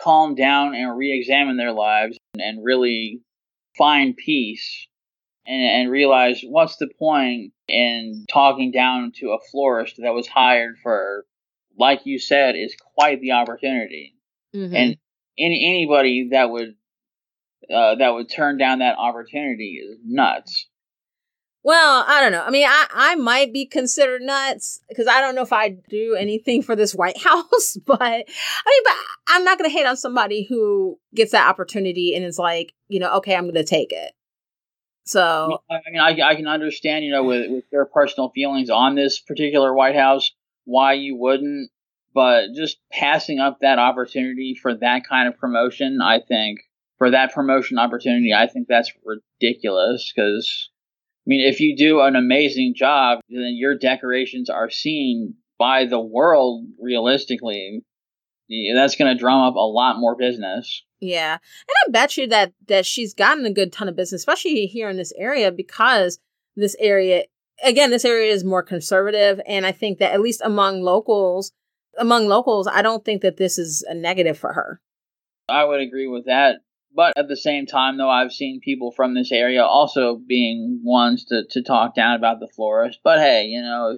calm 0.01 0.36
down 0.36 0.75
and 0.75 0.97
re-examine 0.97 1.58
their 1.58 1.71
lives 1.71 2.17
and 2.38 2.63
really 2.63 3.21
find 3.78 4.15
peace 4.15 4.88
and, 5.45 5.62
and 5.62 5.91
realize 5.91 6.41
what's 6.43 6.78
the 6.78 6.89
point 6.99 7.54
in 7.67 8.25
talking 8.32 8.71
down 8.71 9.12
to 9.15 9.32
a 9.32 9.39
florist 9.51 9.95
that 9.97 10.13
was 10.13 10.28
hired 10.28 10.75
for, 10.82 11.25
like 11.78 12.06
you 12.06 12.19
said, 12.19 12.56
is 12.56 12.75
quite 12.95 13.21
the 13.21 13.32
opportunity. 13.32 14.15
Mm-hmm. 14.56 14.75
And 14.75 14.97
any 15.38 15.65
anybody 15.65 16.30
that 16.32 16.49
would 16.49 16.75
uh, 17.73 17.95
that 17.95 18.13
would 18.13 18.30
turn 18.30 18.58
down 18.58 18.80
that 18.80 18.97
opportunity 18.97 19.82
is 19.84 19.97
nuts. 20.04 20.67
Well, 21.65 22.06
I 22.08 22.21
don't 22.21 22.32
know. 22.32 22.43
I 22.43 22.51
mean, 22.51 22.67
I, 22.67 22.86
I 22.93 23.15
might 23.15 23.51
be 23.51 23.65
considered 23.65 24.21
nuts 24.21 24.82
because 24.88 25.08
I 25.08 25.19
don't 25.19 25.34
know 25.34 25.41
if 25.41 25.51
I 25.51 25.69
do 25.69 26.13
anything 26.13 26.62
for 26.62 26.75
this 26.75 26.93
White 26.93 27.17
House, 27.23 27.75
but 27.88 27.99
I 27.99 28.17
mean, 28.17 28.84
but 28.84 28.93
I'm 29.30 29.43
not 29.43 29.58
going 29.58 29.67
to 29.67 29.75
hate 29.75 29.88
on 29.88 29.97
somebody 29.97 30.45
who 30.47 30.99
gets 31.15 31.32
that 31.32 31.49
opportunity 31.49 32.13
and 32.15 32.23
is 32.23 32.38
like, 32.38 32.73
you 32.88 32.99
know, 32.99 33.15
okay, 33.15 33.36
I'm 33.36 33.45
going 33.45 33.56
to 33.56 33.63
take 33.63 33.91
it. 33.91 34.12
So, 35.06 35.60
I 35.69 35.80
mean, 35.89 35.99
I, 35.99 36.30
I 36.30 36.36
can 36.36 36.47
understand, 36.47 37.04
you 37.04 37.12
know, 37.12 37.23
with, 37.23 37.49
with 37.49 37.63
their 37.71 37.86
personal 37.86 38.30
feelings 38.30 38.69
on 38.69 38.93
this 38.93 39.19
particular 39.19 39.73
White 39.73 39.95
House, 39.95 40.32
why 40.65 40.93
you 40.93 41.15
wouldn't, 41.15 41.71
but 42.13 42.54
just 42.56 42.78
passing 42.91 43.39
up 43.39 43.62
that 43.62 43.80
opportunity 43.80 44.56
for 44.60 44.75
that 44.75 45.08
kind 45.08 45.28
of 45.28 45.39
promotion, 45.39 45.99
I 45.99 46.19
think 46.19 46.60
for 46.97 47.12
that 47.12 47.34
promotion 47.34 47.77
opportunity, 47.77 48.34
I 48.34 48.47
think 48.47 48.67
that's 48.67 48.91
ridiculous 49.03 50.12
because, 50.15 50.69
I 51.19 51.27
mean, 51.27 51.47
if 51.47 51.60
you 51.60 51.75
do 51.75 52.01
an 52.01 52.15
amazing 52.15 52.73
job, 52.75 53.19
then 53.29 53.55
your 53.58 53.77
decorations 53.77 54.49
are 54.49 54.69
seen 54.69 55.36
by 55.58 55.86
the 55.86 55.99
world 55.99 56.65
realistically. 56.81 57.84
That's 58.75 58.95
going 58.95 59.13
to 59.13 59.19
drum 59.19 59.41
up 59.41 59.55
a 59.55 59.60
lot 59.60 59.99
more 59.99 60.15
business. 60.15 60.84
Yeah. 60.99 61.34
And 61.34 61.75
I 61.88 61.91
bet 61.91 62.15
you 62.17 62.27
that 62.27 62.53
that 62.67 62.86
she's 62.86 63.13
gotten 63.13 63.45
a 63.45 63.53
good 63.53 63.73
ton 63.73 63.89
of 63.89 63.95
business, 63.95 64.21
especially 64.21 64.65
here 64.67 64.89
in 64.89 64.97
this 64.97 65.13
area 65.17 65.51
because 65.51 66.19
this 66.55 66.75
area 66.79 67.23
again, 67.63 67.89
this 67.89 68.05
area 68.05 68.31
is 68.31 68.43
more 68.43 68.63
conservative 68.63 69.41
and 69.47 69.65
I 69.65 69.71
think 69.71 69.99
that 69.99 70.13
at 70.13 70.21
least 70.21 70.41
among 70.43 70.81
locals, 70.81 71.51
among 71.97 72.27
locals, 72.27 72.67
I 72.67 72.81
don't 72.81 73.03
think 73.03 73.21
that 73.21 73.38
this 73.38 73.58
is 73.58 73.84
a 73.88 73.95
negative 73.95 74.38
for 74.38 74.53
her. 74.53 74.79
I 75.49 75.63
would 75.63 75.81
agree 75.81 76.08
with 76.08 76.25
that. 76.25 76.58
But 76.95 77.13
at 77.17 77.27
the 77.27 77.36
same 77.36 77.65
time, 77.65 77.97
though, 77.97 78.10
I've 78.10 78.31
seen 78.31 78.62
people 78.62 78.91
from 78.91 79.13
this 79.13 79.31
area 79.31 79.63
also 79.63 80.15
being 80.15 80.79
ones 80.81 81.25
to, 81.25 81.43
to 81.51 81.62
talk 81.62 81.93
down 81.93 82.15
about 82.15 82.39
the 82.39 82.47
florist. 82.47 82.99
But 83.03 83.19
hey, 83.19 83.47
you 83.47 83.62
know, 83.62 83.97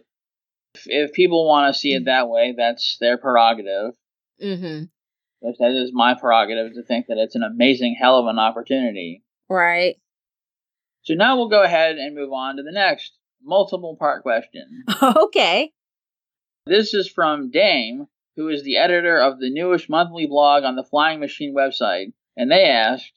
if, 0.74 0.84
if 0.88 1.14
people 1.14 1.48
want 1.48 1.72
to 1.72 1.80
see 1.80 1.94
it 1.94 2.06
that 2.06 2.28
way, 2.28 2.56
that's 2.58 2.98
their 3.00 3.20
prerogative. 3.20 3.94
Mm-hmm. 4.42 4.86
That 5.60 5.72
is 5.72 5.92
my 5.94 6.16
prerogative 6.20 6.74
to 6.74 6.84
think 6.84 7.06
that 7.08 7.20
it's 7.20 7.36
an 7.36 7.44
amazing 7.44 7.96
hell 8.00 8.18
of 8.18 8.26
an 8.26 8.40
opportunity. 8.40 9.24
Right. 9.48 9.98
So 11.04 11.14
now 11.14 11.38
we'll 11.38 11.50
go 11.50 11.64
ahead 11.64 11.98
and 11.98 12.16
move 12.16 12.34
on 12.34 12.58
to 12.58 12.64
the 12.64 12.72
next 12.72 13.14
multiple 13.44 13.96
part 13.96 14.24
question. 14.24 14.84
okay. 15.02 15.72
This 16.66 16.96
is 16.96 17.08
from 17.08 17.52
Dame, 17.52 18.08
who 18.36 18.50
is 18.50 18.64
the 18.64 18.78
editor 18.78 19.20
of 19.20 19.40
the 19.40 19.52
newish 19.52 19.88
monthly 19.88 20.26
blog 20.26 20.64
on 20.64 20.76
the 20.76 20.84
Flying 20.84 21.20
Machine 21.20 21.56
website 21.56 22.14
and 22.38 22.50
they 22.50 22.64
asked, 22.64 23.12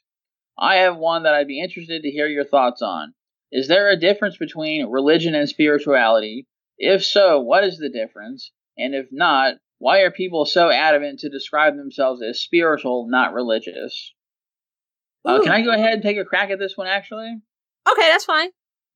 I 0.59 0.77
have 0.77 0.97
one 0.97 1.23
that 1.23 1.35
I'd 1.35 1.47
be 1.47 1.61
interested 1.61 2.03
to 2.03 2.11
hear 2.11 2.27
your 2.27 2.45
thoughts 2.45 2.83
on. 2.83 3.15
Is 3.53 3.69
there 3.69 3.91
a 3.91 3.99
difference 3.99 4.37
between 4.37 4.91
religion 4.91 5.35
and 5.35 5.49
spirituality? 5.49 6.47
If 6.79 7.05
so, 7.05 7.41
what 7.41 7.63
is 7.63 7.79
the 7.79 7.91
difference? 7.91 8.51
And 8.77 8.95
if 8.95 9.09
not, 9.13 9.57
why 9.79 10.01
are 10.01 10.11
people 10.11 10.47
so 10.47 10.71
adamant 10.71 11.21
to 11.21 11.29
describe 11.29 11.77
themselves 11.77 12.23
as 12.23 12.41
spiritual, 12.41 13.07
not 13.09 13.35
religious? 13.35 14.15
Uh, 15.25 15.41
can 15.43 15.53
I 15.53 15.63
go 15.63 15.73
ahead 15.73 15.95
and 15.95 16.03
take 16.03 16.17
a 16.17 16.25
crack 16.25 16.51
at 16.51 16.59
this 16.59 16.77
one, 16.77 16.87
actually? 16.87 17.37
Okay, 17.91 18.09
that's 18.09 18.25
fine. 18.25 18.49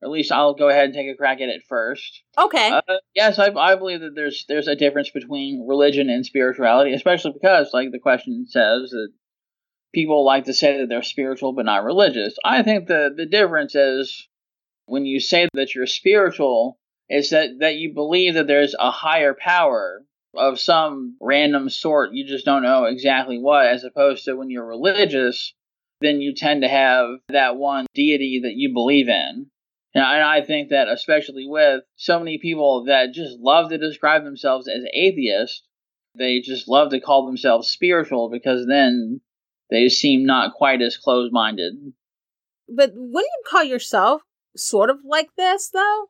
Or 0.02 0.08
at 0.08 0.10
least 0.10 0.32
I'll 0.32 0.54
go 0.54 0.68
ahead 0.68 0.86
and 0.86 0.94
take 0.94 1.08
a 1.08 1.16
crack 1.16 1.40
at 1.40 1.48
it 1.48 1.62
first. 1.68 2.22
Okay. 2.38 2.70
Uh, 2.70 2.96
yes, 3.14 3.38
I, 3.38 3.50
I 3.52 3.76
believe 3.76 4.00
that 4.00 4.14
there's 4.14 4.44
there's 4.48 4.68
a 4.68 4.76
difference 4.76 5.10
between 5.10 5.66
religion 5.66 6.08
and 6.10 6.24
spirituality, 6.24 6.92
especially 6.92 7.32
because, 7.32 7.70
like 7.72 7.90
the 7.90 7.98
question 7.98 8.46
says, 8.48 8.90
that 8.90 9.08
people 9.94 10.24
like 10.24 10.44
to 10.44 10.54
say 10.54 10.78
that 10.78 10.88
they're 10.88 11.02
spiritual 11.02 11.52
but 11.52 11.64
not 11.64 11.84
religious. 11.84 12.36
I 12.44 12.62
think 12.62 12.86
the, 12.86 13.12
the 13.16 13.26
difference 13.26 13.74
is 13.74 14.28
when 14.86 15.06
you 15.06 15.20
say 15.20 15.48
that 15.54 15.74
you're 15.74 15.86
spiritual, 15.86 16.78
is 17.08 17.30
that, 17.30 17.58
that 17.60 17.76
you 17.76 17.94
believe 17.94 18.34
that 18.34 18.46
there's 18.46 18.74
a 18.78 18.90
higher 18.90 19.34
power 19.34 20.02
of 20.36 20.58
some 20.58 21.16
random 21.20 21.68
sort. 21.70 22.12
You 22.12 22.26
just 22.26 22.44
don't 22.44 22.62
know 22.62 22.84
exactly 22.84 23.38
what, 23.38 23.66
as 23.66 23.84
opposed 23.84 24.24
to 24.24 24.34
when 24.34 24.50
you're 24.50 24.66
religious, 24.66 25.54
then 26.00 26.20
you 26.20 26.34
tend 26.34 26.62
to 26.62 26.68
have 26.68 27.08
that 27.28 27.56
one 27.56 27.86
deity 27.94 28.40
that 28.44 28.54
you 28.54 28.72
believe 28.72 29.08
in. 29.08 29.46
And 29.94 30.04
I 30.04 30.42
think 30.42 30.70
that, 30.70 30.88
especially 30.88 31.46
with 31.46 31.84
so 31.96 32.18
many 32.18 32.38
people 32.38 32.86
that 32.86 33.12
just 33.12 33.38
love 33.38 33.70
to 33.70 33.78
describe 33.78 34.24
themselves 34.24 34.66
as 34.66 34.82
atheists, 34.92 35.62
they 36.16 36.40
just 36.40 36.68
love 36.68 36.90
to 36.90 37.00
call 37.00 37.26
themselves 37.26 37.70
spiritual 37.70 38.28
because 38.28 38.66
then 38.66 39.20
they 39.70 39.88
seem 39.88 40.24
not 40.24 40.54
quite 40.54 40.82
as 40.82 40.96
closed 40.96 41.32
minded. 41.32 41.74
But 42.68 42.92
wouldn't 42.94 43.32
you 43.36 43.42
call 43.50 43.64
yourself 43.64 44.22
sort 44.56 44.90
of 44.90 44.98
like 45.04 45.28
this, 45.36 45.70
though? 45.70 46.06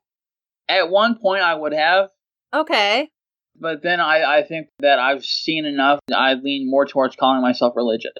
At 0.69 0.91
one 0.91 1.19
point, 1.19 1.43
I 1.43 1.55
would 1.55 1.73
have. 1.73 2.11
Okay. 2.53 3.11
But 3.59 3.83
then 3.83 4.01
I, 4.01 4.39
I 4.39 4.43
think 4.43 4.69
that 4.81 4.99
I've 4.99 5.25
seen 5.25 5.65
enough. 5.65 6.01
I 6.15 6.35
lean 6.35 6.69
more 6.69 6.87
towards 6.87 7.17
calling 7.17 7.43
myself 7.43 7.75
religious. 7.77 8.13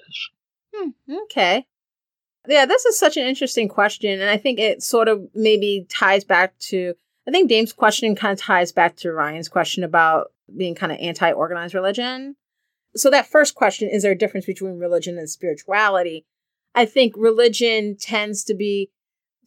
Hmm, 0.73 0.89
okay. 1.23 1.65
Yeah, 2.47 2.65
this 2.65 2.85
is 2.85 2.97
such 2.97 3.17
an 3.17 3.25
interesting 3.25 3.67
question. 3.67 4.19
And 4.19 4.29
I 4.29 4.37
think 4.37 4.59
it 4.59 4.83
sort 4.83 5.07
of 5.07 5.27
maybe 5.33 5.85
ties 5.89 6.23
back 6.23 6.57
to, 6.59 6.93
I 7.27 7.31
think 7.31 7.49
Dame's 7.49 7.73
question 7.73 8.15
kind 8.15 8.33
of 8.33 8.39
ties 8.39 8.71
back 8.71 8.95
to 8.97 9.11
Ryan's 9.11 9.49
question 9.49 9.83
about 9.83 10.31
being 10.55 10.75
kind 10.75 10.91
of 10.91 10.99
anti 10.99 11.31
organized 11.31 11.73
religion. 11.73 12.35
So, 12.95 13.09
that 13.09 13.27
first 13.27 13.55
question 13.55 13.89
is 13.89 14.03
there 14.03 14.11
a 14.11 14.17
difference 14.17 14.45
between 14.45 14.79
religion 14.79 15.17
and 15.17 15.29
spirituality? 15.29 16.25
I 16.73 16.85
think 16.85 17.13
religion 17.17 17.95
tends 17.99 18.43
to 18.45 18.53
be, 18.53 18.89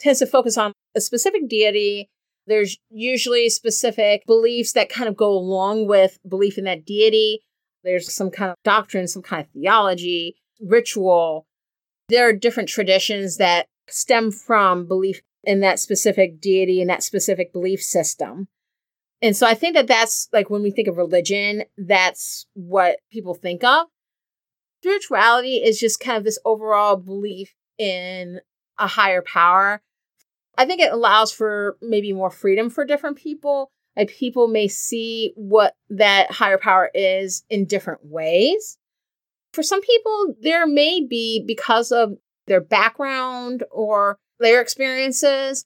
tends 0.01 0.19
to 0.21 0.27
focus 0.27 0.57
on 0.57 0.73
a 0.97 1.01
specific 1.01 1.49
deity. 1.49 2.09
There's 2.47 2.79
usually 2.91 3.51
specific 3.51 4.25
beliefs 4.27 4.73
that 4.73 4.89
kind 4.89 5.09
of 5.09 5.17
go 5.17 5.31
along 5.31 5.87
with 5.87 6.19
belief 6.27 6.57
in 6.57 6.65
that 6.65 6.87
deity. 6.87 7.41
There's 7.85 8.13
some 8.13 8.31
kind 8.31 8.51
of 8.51 8.57
doctrine, 8.65 9.07
some 9.07 9.23
kind 9.23 9.45
of 9.45 9.51
theology, 9.53 10.37
ritual, 10.61 11.47
there 12.09 12.29
are 12.29 12.33
different 12.33 12.69
traditions 12.69 13.37
that 13.37 13.67
stem 13.89 14.31
from 14.31 14.87
belief 14.87 15.21
in 15.45 15.61
that 15.61 15.79
specific 15.79 16.41
deity 16.41 16.81
and 16.81 16.91
that 16.91 17.03
specific 17.03 17.53
belief 17.53 17.83
system. 17.83 18.49
And 19.21 19.37
so 19.37 19.47
I 19.47 19.55
think 19.55 19.75
that 19.75 19.89
that's 19.89 20.29
like 20.33 20.49
when 20.49 20.63
we 20.63 20.71
think 20.71 20.89
of 20.89 20.97
religion, 20.97 21.65
that's 21.77 22.47
what 22.55 22.99
people 23.11 23.35
think 23.35 23.65
of. 23.65 23.87
Spirituality 24.83 25.57
is 25.57 25.81
just 25.81 25.99
kind 25.99 26.17
of 26.17 26.25
this 26.25 26.39
overall 26.45 26.97
belief 26.97 27.53
in 27.79 28.41
a 28.79 28.87
higher 28.87 29.23
power. 29.23 29.83
I 30.57 30.67
think 30.67 30.81
it 30.81 30.93
allows 30.93 31.33
for 31.33 31.77
maybe 31.83 32.13
more 32.13 32.31
freedom 32.31 32.71
for 32.71 32.85
different 32.85 33.19
people. 33.19 33.71
Like 33.97 34.11
people 34.11 34.47
may 34.47 34.69
see 34.69 35.33
what 35.35 35.75
that 35.91 36.31
higher 36.31 36.59
power 36.59 36.91
is 36.95 37.45
in 37.51 37.65
different 37.65 38.01
ways. 38.05 38.79
For 39.53 39.63
some 39.65 39.81
people, 39.81 40.35
there 40.41 40.67
may 40.67 41.05
be, 41.05 41.43
because 41.45 41.91
of 41.91 42.13
their 42.47 42.61
background 42.61 43.65
or 43.73 44.19
their 44.39 44.61
experiences, 44.61 45.65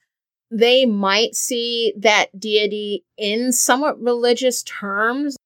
they 0.53 0.85
might 0.85 1.35
see 1.35 1.95
that 1.97 2.39
deity 2.39 3.05
in 3.17 3.53
somewhat 3.53 3.99
religious 4.01 4.63
terms. 4.63 5.37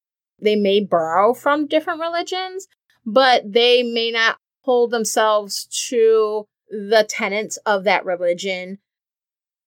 They 0.40 0.56
may 0.56 0.80
borrow 0.80 1.32
from 1.32 1.68
different 1.68 2.00
religions, 2.00 2.66
but 3.06 3.50
they 3.50 3.84
may 3.84 4.10
not 4.10 4.38
hold 4.62 4.90
themselves 4.90 5.66
to 5.88 6.46
the 6.68 7.06
tenets 7.08 7.56
of 7.58 7.84
that 7.84 8.04
religion. 8.04 8.78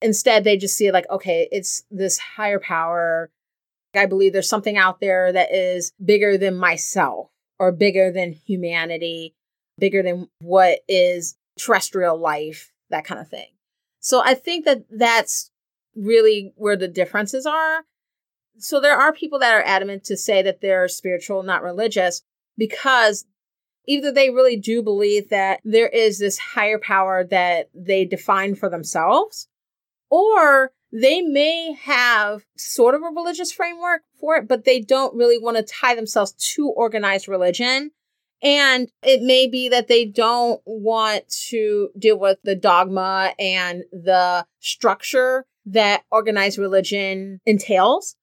Instead, 0.01 0.43
they 0.43 0.57
just 0.57 0.75
see 0.75 0.87
it 0.87 0.93
like, 0.93 1.09
okay, 1.09 1.47
it's 1.53 1.83
this 1.89 2.17
higher 2.17 2.59
power. 2.59 3.31
I 3.95 4.07
believe 4.07 4.33
there's 4.33 4.49
something 4.49 4.77
out 4.77 4.99
there 4.99 5.31
that 5.31 5.53
is 5.53 5.93
bigger 6.03 6.37
than 6.37 6.57
myself 6.57 7.29
or 7.59 7.71
bigger 7.71 8.11
than 8.11 8.33
humanity, 8.33 9.35
bigger 9.77 10.03
than 10.03 10.27
what 10.41 10.79
is 10.89 11.37
terrestrial 11.57 12.17
life, 12.17 12.73
that 12.89 13.05
kind 13.05 13.21
of 13.21 13.29
thing. 13.29 13.47
So 13.99 14.21
I 14.23 14.33
think 14.33 14.65
that 14.65 14.85
that's 14.89 15.51
really 15.95 16.53
where 16.55 16.77
the 16.77 16.87
differences 16.87 17.45
are. 17.45 17.85
So 18.57 18.79
there 18.79 18.97
are 18.97 19.13
people 19.13 19.39
that 19.39 19.53
are 19.53 19.63
adamant 19.63 20.03
to 20.05 20.17
say 20.17 20.41
that 20.41 20.61
they're 20.61 20.87
spiritual, 20.87 21.43
not 21.43 21.63
religious, 21.63 22.21
because 22.57 23.25
either 23.87 24.11
they 24.11 24.29
really 24.29 24.57
do 24.57 24.83
believe 24.83 25.29
that 25.29 25.61
there 25.63 25.87
is 25.87 26.19
this 26.19 26.37
higher 26.37 26.77
power 26.77 27.23
that 27.25 27.69
they 27.73 28.05
define 28.05 28.55
for 28.55 28.69
themselves, 28.69 29.47
or 30.09 30.71
they 30.91 31.21
may 31.21 31.73
have 31.73 32.45
sort 32.57 32.95
of 32.95 33.01
a 33.01 33.13
religious 33.15 33.51
framework 33.51 34.01
for 34.19 34.35
it, 34.35 34.47
but 34.47 34.65
they 34.65 34.79
don't 34.81 35.15
really 35.15 35.39
want 35.39 35.57
to 35.57 35.63
tie 35.63 35.95
themselves 35.95 36.33
to 36.55 36.67
organized 36.67 37.27
religion. 37.27 37.91
And 38.41 38.89
it 39.03 39.21
may 39.21 39.47
be 39.47 39.69
that 39.69 39.87
they 39.87 40.05
don't 40.05 40.61
want 40.65 41.27
to 41.49 41.89
deal 41.97 42.17
with 42.17 42.37
the 42.43 42.55
dogma 42.55 43.33
and 43.37 43.83
the 43.91 44.45
structure 44.59 45.45
that 45.65 46.03
organized 46.09 46.57
religion 46.57 47.39
entails. 47.45 48.15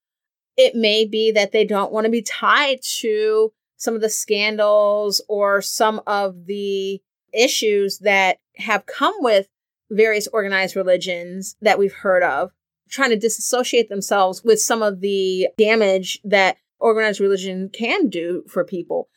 It 0.57 0.75
may 0.75 1.05
be 1.05 1.33
that 1.33 1.53
they 1.53 1.65
don't 1.65 1.93
want 1.93 2.07
to 2.07 2.11
be 2.11 2.23
tied 2.23 2.79
to 3.01 3.53
some 3.77 3.95
of 3.95 4.01
the 4.01 4.09
scandals 4.09 5.23
or 5.29 5.61
some 5.61 6.01
of 6.07 6.47
the 6.47 7.01
issues 7.35 7.99
that 7.99 8.39
have 8.57 8.87
come 8.87 9.15
with 9.19 9.49
various 9.91 10.27
organized 10.29 10.75
religions 10.75 11.57
that 11.61 11.79
we've 11.79 11.93
heard 11.93 12.23
of, 12.23 12.53
trying 12.89 13.11
to 13.11 13.19
disassociate 13.19 13.91
themselves 13.91 14.43
with 14.43 14.61
some 14.61 14.83
of 14.83 15.01
the 15.01 15.49
damage 15.59 16.21
that 16.25 16.57
organized 16.79 17.21
religion 17.21 17.69
can 17.69 18.09
do 18.09 18.43
for 18.49 18.65
people. 18.65 19.09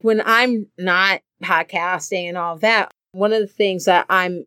When 0.00 0.22
I'm 0.24 0.66
not 0.78 1.20
podcasting 1.42 2.28
and 2.28 2.36
all 2.36 2.54
of 2.54 2.60
that, 2.60 2.92
one 3.12 3.32
of 3.32 3.40
the 3.40 3.46
things 3.46 3.86
that 3.86 4.06
I'm 4.08 4.44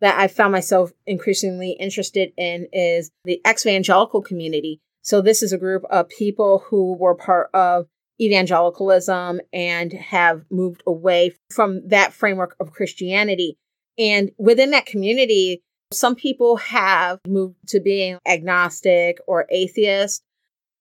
that 0.00 0.18
I 0.18 0.26
found 0.26 0.50
myself 0.50 0.90
increasingly 1.06 1.76
interested 1.78 2.32
in 2.36 2.66
is 2.72 3.10
the 3.24 3.40
evangelical 3.48 4.20
community. 4.20 4.80
So 5.02 5.20
this 5.20 5.42
is 5.42 5.52
a 5.52 5.58
group 5.58 5.84
of 5.90 6.08
people 6.08 6.64
who 6.68 6.94
were 6.94 7.14
part 7.14 7.50
of 7.54 7.86
evangelicalism 8.20 9.40
and 9.52 9.92
have 9.92 10.44
moved 10.50 10.82
away 10.86 11.36
from 11.52 11.88
that 11.88 12.12
framework 12.12 12.56
of 12.58 12.72
Christianity 12.72 13.58
and 13.98 14.30
within 14.38 14.70
that 14.70 14.86
community, 14.86 15.62
some 15.92 16.14
people 16.14 16.56
have 16.56 17.20
moved 17.26 17.56
to 17.68 17.80
being 17.80 18.18
agnostic 18.26 19.18
or 19.26 19.46
atheist. 19.50 20.22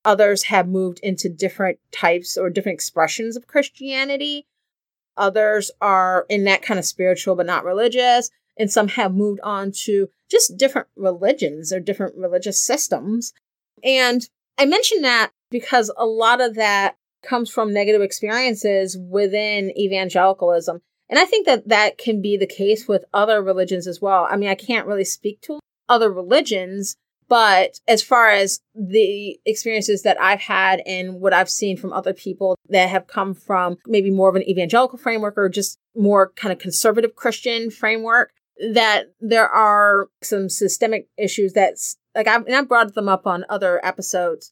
Others 0.03 0.43
have 0.43 0.67
moved 0.67 0.99
into 1.03 1.29
different 1.29 1.79
types 1.91 2.37
or 2.37 2.49
different 2.49 2.75
expressions 2.75 3.35
of 3.35 3.47
Christianity. 3.47 4.47
Others 5.17 5.71
are 5.79 6.25
in 6.29 6.43
that 6.45 6.61
kind 6.61 6.79
of 6.79 6.85
spiritual 6.85 7.35
but 7.35 7.45
not 7.45 7.65
religious. 7.65 8.31
And 8.57 8.71
some 8.71 8.89
have 8.89 9.13
moved 9.13 9.39
on 9.41 9.71
to 9.83 10.09
just 10.29 10.57
different 10.57 10.87
religions 10.95 11.71
or 11.71 11.79
different 11.79 12.15
religious 12.17 12.59
systems. 12.59 13.33
And 13.83 14.27
I 14.57 14.65
mention 14.65 15.01
that 15.01 15.31
because 15.49 15.91
a 15.97 16.05
lot 16.05 16.41
of 16.41 16.55
that 16.55 16.95
comes 17.23 17.49
from 17.49 17.73
negative 17.73 18.01
experiences 18.01 18.97
within 18.97 19.77
evangelicalism. 19.77 20.81
And 21.09 21.19
I 21.19 21.25
think 21.25 21.45
that 21.45 21.67
that 21.67 21.97
can 21.97 22.21
be 22.21 22.37
the 22.37 22.47
case 22.47 22.87
with 22.87 23.05
other 23.13 23.41
religions 23.41 23.85
as 23.85 24.01
well. 24.01 24.27
I 24.29 24.37
mean, 24.37 24.49
I 24.49 24.55
can't 24.55 24.87
really 24.87 25.05
speak 25.05 25.41
to 25.41 25.59
other 25.89 26.11
religions, 26.11 26.95
but 27.31 27.79
as 27.87 28.03
far 28.03 28.29
as 28.29 28.59
the 28.75 29.39
experiences 29.45 30.01
that 30.01 30.19
I've 30.19 30.41
had 30.41 30.81
and 30.85 31.21
what 31.21 31.31
I've 31.31 31.49
seen 31.49 31.77
from 31.77 31.93
other 31.93 32.13
people 32.13 32.57
that 32.67 32.89
have 32.89 33.07
come 33.07 33.33
from 33.33 33.77
maybe 33.87 34.11
more 34.11 34.27
of 34.27 34.35
an 34.35 34.43
evangelical 34.49 34.97
framework 34.97 35.35
or 35.37 35.47
just 35.47 35.79
more 35.95 36.33
kind 36.35 36.51
of 36.51 36.59
conservative 36.59 37.15
Christian 37.15 37.71
framework, 37.71 38.33
that 38.73 39.13
there 39.21 39.47
are 39.47 40.09
some 40.21 40.49
systemic 40.49 41.07
issues 41.17 41.53
that's 41.53 41.95
like 42.13 42.27
I've, 42.27 42.45
and 42.47 42.53
I've 42.53 42.67
brought 42.67 42.95
them 42.95 43.07
up 43.07 43.25
on 43.25 43.45
other 43.47 43.79
episodes. 43.81 44.51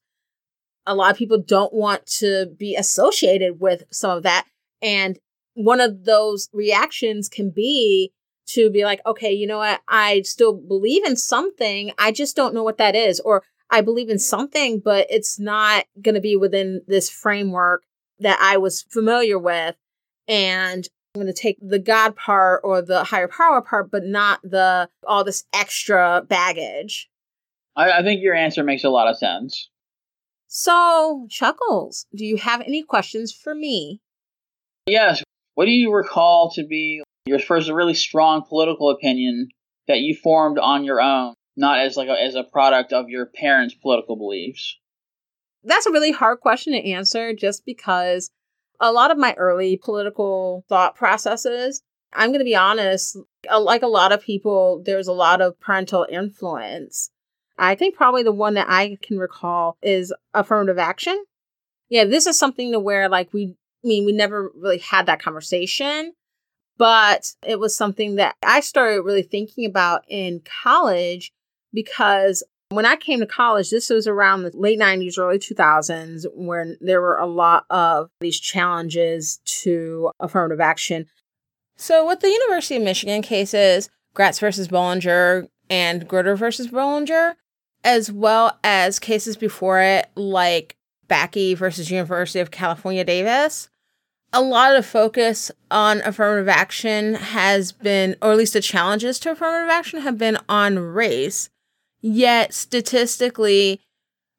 A 0.85 0.95
lot 0.95 1.11
of 1.11 1.17
people 1.17 1.43
don't 1.45 1.73
want 1.73 2.05
to 2.19 2.45
be 2.57 2.77
associated 2.77 3.59
with 3.59 3.83
some 3.91 4.11
of 4.11 4.23
that. 4.23 4.45
And 4.81 5.19
one 5.53 5.81
of 5.81 6.05
those 6.05 6.47
reactions 6.53 7.27
can 7.27 7.51
be 7.53 8.13
to 8.53 8.69
be 8.69 8.83
like, 8.83 9.01
okay, 9.05 9.31
you 9.31 9.47
know 9.47 9.59
what? 9.59 9.81
I 9.87 10.21
still 10.23 10.53
believe 10.53 11.05
in 11.05 11.15
something. 11.15 11.91
I 11.97 12.11
just 12.11 12.35
don't 12.35 12.53
know 12.53 12.63
what 12.63 12.77
that 12.77 12.95
is. 12.95 13.19
Or 13.19 13.43
I 13.69 13.81
believe 13.81 14.09
in 14.09 14.19
something, 14.19 14.81
but 14.83 15.07
it's 15.09 15.39
not 15.39 15.85
going 16.01 16.15
to 16.15 16.21
be 16.21 16.35
within 16.35 16.81
this 16.87 17.09
framework 17.09 17.83
that 18.19 18.39
I 18.41 18.57
was 18.57 18.81
familiar 18.81 19.37
with. 19.37 19.75
And 20.27 20.87
I'm 21.13 21.21
going 21.21 21.33
to 21.33 21.39
take 21.39 21.57
the 21.61 21.79
God 21.79 22.15
part 22.15 22.61
or 22.63 22.81
the 22.81 23.03
higher 23.03 23.27
power 23.27 23.61
part, 23.61 23.91
but 23.91 24.03
not 24.03 24.41
the 24.43 24.89
all 25.07 25.23
this 25.23 25.43
extra 25.53 26.23
baggage. 26.27 27.09
I, 27.75 27.99
I 27.99 28.03
think 28.03 28.21
your 28.21 28.35
answer 28.35 28.63
makes 28.63 28.83
a 28.83 28.89
lot 28.89 29.07
of 29.07 29.17
sense. 29.17 29.69
So, 30.47 31.27
Chuckles, 31.29 32.07
do 32.15 32.25
you 32.25 32.37
have 32.37 32.61
any 32.61 32.81
questions 32.81 33.31
for 33.31 33.53
me? 33.53 34.01
Yes. 34.87 35.23
What 35.53 35.65
do 35.65 35.71
you 35.71 35.93
recall 35.93 36.51
to 36.51 36.65
be 36.65 37.03
your 37.29 37.39
first 37.39 37.69
really 37.69 37.93
strong 37.93 38.43
political 38.47 38.89
opinion 38.89 39.49
that 39.87 39.99
you 39.99 40.15
formed 40.15 40.59
on 40.59 40.83
your 40.83 41.01
own, 41.01 41.35
not 41.55 41.79
as 41.79 41.95
like 41.95 42.09
a, 42.09 42.21
as 42.21 42.35
a 42.35 42.43
product 42.43 42.91
of 42.91 43.09
your 43.09 43.25
parents' 43.25 43.75
political 43.75 44.15
beliefs? 44.15 44.77
That's 45.63 45.85
a 45.85 45.91
really 45.91 46.11
hard 46.11 46.39
question 46.39 46.73
to 46.73 46.91
answer 46.91 47.33
just 47.33 47.65
because 47.65 48.31
a 48.79 48.91
lot 48.91 49.11
of 49.11 49.17
my 49.17 49.33
early 49.33 49.77
political 49.77 50.63
thought 50.69 50.95
processes, 50.95 51.81
I'm 52.13 52.29
going 52.29 52.39
to 52.39 52.45
be 52.45 52.55
honest, 52.55 53.17
uh, 53.49 53.59
like 53.59 53.83
a 53.83 53.87
lot 53.87 54.11
of 54.11 54.21
people, 54.21 54.81
there's 54.85 55.07
a 55.07 55.13
lot 55.13 55.41
of 55.41 55.59
parental 55.59 56.05
influence. 56.09 57.11
I 57.57 57.75
think 57.75 57.95
probably 57.95 58.23
the 58.23 58.31
one 58.31 58.53
that 58.53 58.67
I 58.69 58.97
can 59.01 59.19
recall 59.19 59.77
is 59.81 60.13
affirmative 60.33 60.77
action. 60.77 61.25
Yeah, 61.89 62.05
this 62.05 62.25
is 62.25 62.39
something 62.39 62.71
to 62.71 62.79
where 62.79 63.09
like 63.09 63.33
we 63.33 63.55
I 63.83 63.87
mean 63.87 64.05
we 64.05 64.11
never 64.11 64.51
really 64.55 64.77
had 64.77 65.07
that 65.07 65.21
conversation, 65.21 66.13
but 66.79 67.33
it 67.45 67.59
was 67.59 67.75
something 67.75 68.15
that 68.15 68.35
I 68.41 68.61
started 68.61 69.03
really 69.03 69.21
thinking 69.21 69.65
about 69.65 70.03
in 70.07 70.41
college 70.63 71.31
because 71.73 72.41
when 72.69 72.85
I 72.85 72.95
came 72.95 73.19
to 73.19 73.25
college, 73.25 73.69
this 73.69 73.89
was 73.89 74.07
around 74.07 74.43
the 74.43 74.51
late 74.53 74.79
90s, 74.79 75.19
early 75.19 75.39
2000s, 75.39 76.25
when 76.33 76.77
there 76.79 77.01
were 77.01 77.17
a 77.17 77.25
lot 77.25 77.65
of 77.69 78.09
these 78.21 78.39
challenges 78.39 79.39
to 79.45 80.11
affirmative 80.19 80.61
action. 80.61 81.07
So, 81.77 82.07
with 82.07 82.21
the 82.21 82.29
University 82.29 82.77
of 82.77 82.83
Michigan 82.83 83.21
cases, 83.21 83.89
Gratz 84.13 84.39
versus 84.39 84.67
Bollinger 84.67 85.47
and 85.69 86.07
Grutter 86.07 86.37
versus 86.37 86.67
Bollinger, 86.67 87.35
as 87.83 88.11
well 88.11 88.57
as 88.63 88.99
cases 88.99 89.35
before 89.35 89.81
it, 89.81 90.07
like 90.15 90.75
Bakke 91.09 91.57
versus 91.57 91.89
University 91.91 92.39
of 92.39 92.51
California, 92.51 93.03
Davis, 93.03 93.69
a 94.31 94.41
lot 94.41 94.75
of 94.75 94.85
focus 94.85 95.51
on 95.71 96.01
affirmative 96.01 96.49
action 96.49 97.15
has 97.15 97.71
been, 97.71 98.15
or 98.21 98.31
at 98.31 98.37
least 98.37 98.53
the 98.53 98.61
challenges 98.61 99.19
to 99.19 99.31
affirmative 99.31 99.69
action 99.69 100.01
have 100.01 100.17
been 100.17 100.37
on 100.47 100.79
race 100.79 101.49
Yet, 102.01 102.53
statistically, 102.53 103.81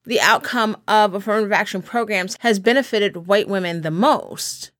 the 0.04 0.20
outcome 0.20 0.78
of 0.88 1.14
affirmative 1.14 1.52
action 1.52 1.82
programs 1.82 2.36
has 2.40 2.58
benefited 2.58 3.26
white 3.28 3.48
women 3.48 3.82
the 3.82 3.90
most. 3.90 4.70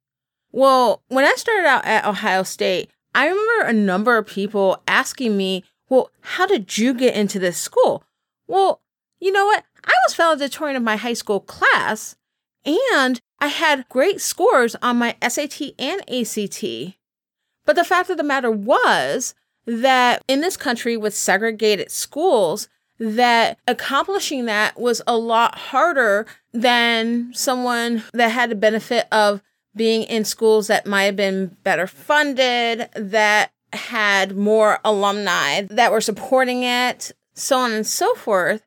Well, 0.51 1.03
when 1.09 1.25
I 1.25 1.35
started 1.35 1.67
out 1.67 1.85
at 1.85 2.07
Ohio 2.07 2.43
State, 2.43 2.91
I 3.15 3.29
remember 3.29 3.67
a 3.67 3.73
number 3.73 4.17
of 4.17 4.27
people 4.27 4.83
asking 4.89 5.37
me, 5.37 5.65
Well, 5.89 6.11
how 6.21 6.47
did 6.47 6.79
you 6.79 6.95
get 6.95 7.15
into 7.15 7.39
this 7.39 7.59
school? 7.59 8.05
Well, 8.47 8.81
you 9.21 9.31
know 9.31 9.45
what? 9.45 9.65
I 9.85 9.93
was 10.07 10.15
valedictorian 10.15 10.77
of 10.77 10.83
my 10.83 10.97
high 10.97 11.15
school 11.15 11.41
class, 11.41 12.17
and 12.65 13.21
I 13.41 13.49
had 13.49 13.89
great 13.89 14.21
scores 14.21 14.77
on 14.83 14.99
my 14.99 15.17
SAT 15.27 15.73
and 15.79 16.03
ACT. 16.11 16.65
But 17.67 17.77
the 17.77 17.85
fact 17.85 18.11
of 18.11 18.17
the 18.17 18.23
matter 18.23 18.51
was, 18.51 19.35
that 19.67 20.23
in 20.27 20.41
this 20.41 20.57
country 20.57 20.97
with 20.97 21.15
segregated 21.15 21.91
schools, 21.91 22.69
that 22.99 23.59
accomplishing 23.67 24.47
that 24.47 24.79
was 24.79 25.01
a 25.07 25.17
lot 25.17 25.57
harder 25.57 26.27
than 26.53 27.33
someone 27.33 28.03
that 28.13 28.29
had 28.29 28.51
the 28.51 28.57
benefit 28.57 29.07
of 29.11 29.43
being 29.75 30.03
in 30.05 30.25
schools 30.25 30.67
that 30.67 30.87
might 30.87 31.05
have 31.05 31.17
been 31.17 31.57
better 31.63 31.87
funded, 31.87 32.89
that 32.95 33.53
had 33.73 34.37
more 34.37 34.81
alumni 34.85 35.63
that 35.71 35.93
were 35.93 36.01
supporting 36.01 36.65
it, 36.65 37.13
so 37.35 37.57
on 37.59 37.73
and 37.73 37.87
so 37.87 38.15
forth. 38.15 38.67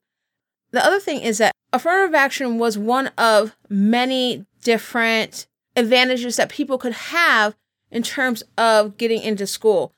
The 0.72 0.84
other 0.84 1.00
thing 1.00 1.22
is 1.22 1.38
that 1.40 1.52
affirmative 1.74 2.16
action 2.16 2.58
was 2.58 2.78
one 2.78 3.08
of 3.18 3.56
many 3.70 4.46
different 4.64 5.48
advantages 5.76 6.36
that 6.38 6.50
people 6.50 6.78
could 6.78 6.94
have 6.94 7.56
in 7.92 8.04
terms 8.04 8.44
of 8.58 8.98
getting 8.98 9.22
into 9.22 9.46
school 9.46 9.94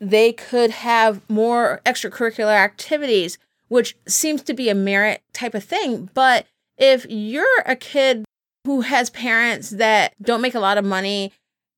they 0.00 0.32
could 0.32 0.70
have 0.70 1.28
more 1.28 1.80
extracurricular 1.84 2.54
activities, 2.54 3.38
which 3.68 3.96
seems 4.06 4.42
to 4.42 4.54
be 4.54 4.68
a 4.68 4.74
merit 4.74 5.22
type 5.32 5.54
of 5.54 5.64
thing. 5.64 6.10
But 6.14 6.46
if 6.76 7.06
you're 7.08 7.62
a 7.66 7.76
kid 7.76 8.24
who 8.64 8.82
has 8.82 9.10
parents 9.10 9.70
that 9.70 10.14
don't 10.22 10.40
make 10.40 10.54
a 10.54 10.60
lot 10.60 10.78
of 10.78 10.84
money, 10.84 11.32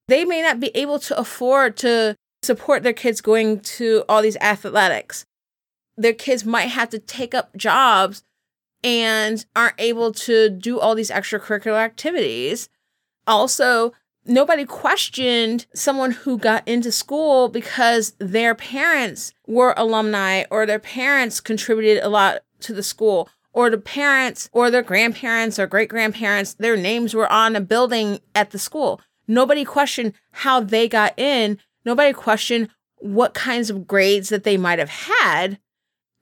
they 0.09 0.25
may 0.25 0.43
not 0.43 0.61
be 0.61 0.71
able 0.75 0.99
to 1.01 1.19
afford 1.19 1.77
to 1.79 2.17
support 2.43 2.83
their 2.83 2.93
kids 2.93 3.21
going 3.21 3.61
to 3.61 4.05
all 4.09 4.23
these 4.23 4.37
athletics. 4.39 5.25
Their 5.97 6.13
kids 6.13 6.45
might 6.45 6.69
have 6.69 6.91
to 6.91 6.99
take 6.99 7.35
up 7.35 7.57
jobs 7.57 8.23
and 8.83 9.45
aren't 9.55 9.75
able 9.79 10.13
to 10.13 10.49
do 10.51 10.79
all 10.79 10.95
these 10.95 11.11
extracurricular 11.11 11.79
activities. 11.79 12.69
Also, 13.27 13.93
nobody 14.25 14.65
questioned 14.65 15.67
someone 15.75 16.13
who 16.13 16.39
got 16.39 16.67
into 16.67 16.93
school 16.93 17.49
because 17.49 18.15
their 18.19 18.55
parents 18.55 19.33
were 19.47 19.75
alumni 19.77 20.45
or 20.51 20.67
their 20.67 20.79
parents 20.79 21.41
contributed 21.41 22.03
a 22.03 22.09
lot 22.09 22.41
to 22.61 22.73
the 22.73 22.83
school 22.83 23.29
or 23.53 23.71
the 23.71 23.79
parents 23.79 24.49
or 24.53 24.71
their 24.71 24.83
grandparents 24.83 25.59
or 25.59 25.67
great 25.67 25.89
grandparents 25.89 26.55
their 26.55 26.77
names 26.77 27.15
were 27.15 27.31
on 27.31 27.57
a 27.57 27.61
building 27.61 28.21
at 28.35 28.51
the 28.51 28.59
school. 28.59 29.01
Nobody 29.27 29.65
questioned 29.65 30.15
how 30.33 30.61
they 30.61 30.89
got 30.89 31.19
in. 31.19 31.59
Nobody 31.85 32.13
questioned 32.13 32.69
what 32.97 33.35
kinds 33.35 33.71
of 33.71 33.87
grades 33.87 34.29
that 34.29 34.45
they 34.45 34.57
might 34.57 34.79
have 34.79 34.91
had 34.91 35.59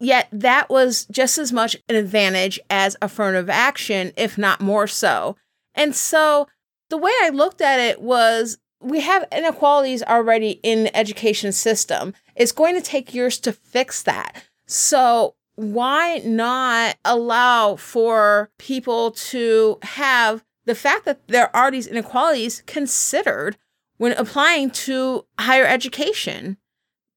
yet 0.00 0.28
that 0.32 0.68
was 0.70 1.06
just 1.06 1.38
as 1.38 1.52
much 1.52 1.76
an 1.88 1.96
advantage 1.96 2.60
as 2.70 2.96
affirmative 3.02 3.50
action 3.50 4.12
if 4.16 4.38
not 4.38 4.60
more 4.60 4.86
so 4.86 5.36
and 5.74 5.94
so 5.94 6.48
the 6.90 6.96
way 6.96 7.12
I 7.22 7.28
looked 7.28 7.60
at 7.60 7.80
it 7.80 8.00
was 8.00 8.58
we 8.80 9.00
have 9.00 9.26
inequalities 9.32 10.02
already 10.02 10.60
in 10.62 10.84
the 10.84 10.96
education 10.96 11.52
system. 11.52 12.14
It's 12.36 12.52
going 12.52 12.74
to 12.76 12.80
take 12.80 13.14
years 13.14 13.38
to 13.40 13.52
fix 13.52 14.02
that. 14.04 14.44
So 14.66 15.34
why 15.56 16.22
not 16.24 16.96
allow 17.04 17.76
for 17.76 18.50
people 18.58 19.10
to 19.10 19.78
have 19.82 20.44
the 20.64 20.74
fact 20.74 21.04
that 21.06 21.26
there 21.28 21.54
are 21.56 21.70
these 21.70 21.86
inequalities 21.86 22.62
considered 22.66 23.56
when 23.96 24.12
applying 24.12 24.70
to 24.70 25.24
higher 25.40 25.66
education? 25.66 26.58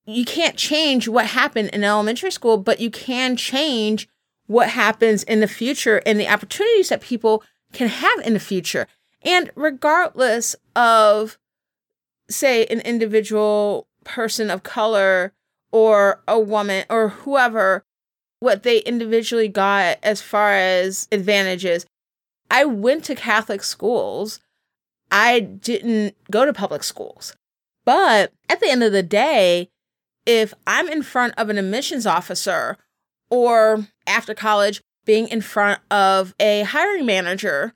You 0.05 0.25
can't 0.25 0.57
change 0.57 1.07
what 1.07 1.27
happened 1.27 1.69
in 1.69 1.83
elementary 1.83 2.31
school, 2.31 2.57
but 2.57 2.79
you 2.79 2.89
can 2.89 3.35
change 3.35 4.07
what 4.47 4.69
happens 4.69 5.23
in 5.23 5.39
the 5.39 5.47
future 5.47 6.01
and 6.05 6.19
the 6.19 6.27
opportunities 6.27 6.89
that 6.89 7.01
people 7.01 7.43
can 7.71 7.87
have 7.87 8.19
in 8.25 8.33
the 8.33 8.39
future. 8.39 8.87
And 9.23 9.51
regardless 9.55 10.55
of, 10.75 11.37
say, 12.29 12.65
an 12.65 12.81
individual 12.81 13.87
person 14.03 14.49
of 14.49 14.63
color 14.63 15.33
or 15.71 16.21
a 16.27 16.39
woman 16.39 16.85
or 16.89 17.09
whoever, 17.09 17.85
what 18.39 18.63
they 18.63 18.79
individually 18.79 19.47
got 19.47 19.99
as 20.03 20.21
far 20.21 20.53
as 20.53 21.07
advantages, 21.11 21.85
I 22.49 22.65
went 22.65 23.05
to 23.05 23.15
Catholic 23.15 23.63
schools. 23.63 24.39
I 25.11 25.39
didn't 25.39 26.15
go 26.29 26.45
to 26.45 26.51
public 26.51 26.83
schools. 26.83 27.35
But 27.85 28.33
at 28.49 28.59
the 28.59 28.69
end 28.69 28.83
of 28.83 28.91
the 28.91 29.03
day, 29.03 29.69
if 30.31 30.53
I'm 30.65 30.87
in 30.87 31.03
front 31.03 31.33
of 31.37 31.49
an 31.49 31.57
admissions 31.57 32.05
officer 32.05 32.77
or 33.29 33.87
after 34.07 34.33
college 34.33 34.81
being 35.05 35.27
in 35.27 35.41
front 35.41 35.81
of 35.91 36.33
a 36.39 36.63
hiring 36.63 37.05
manager, 37.05 37.73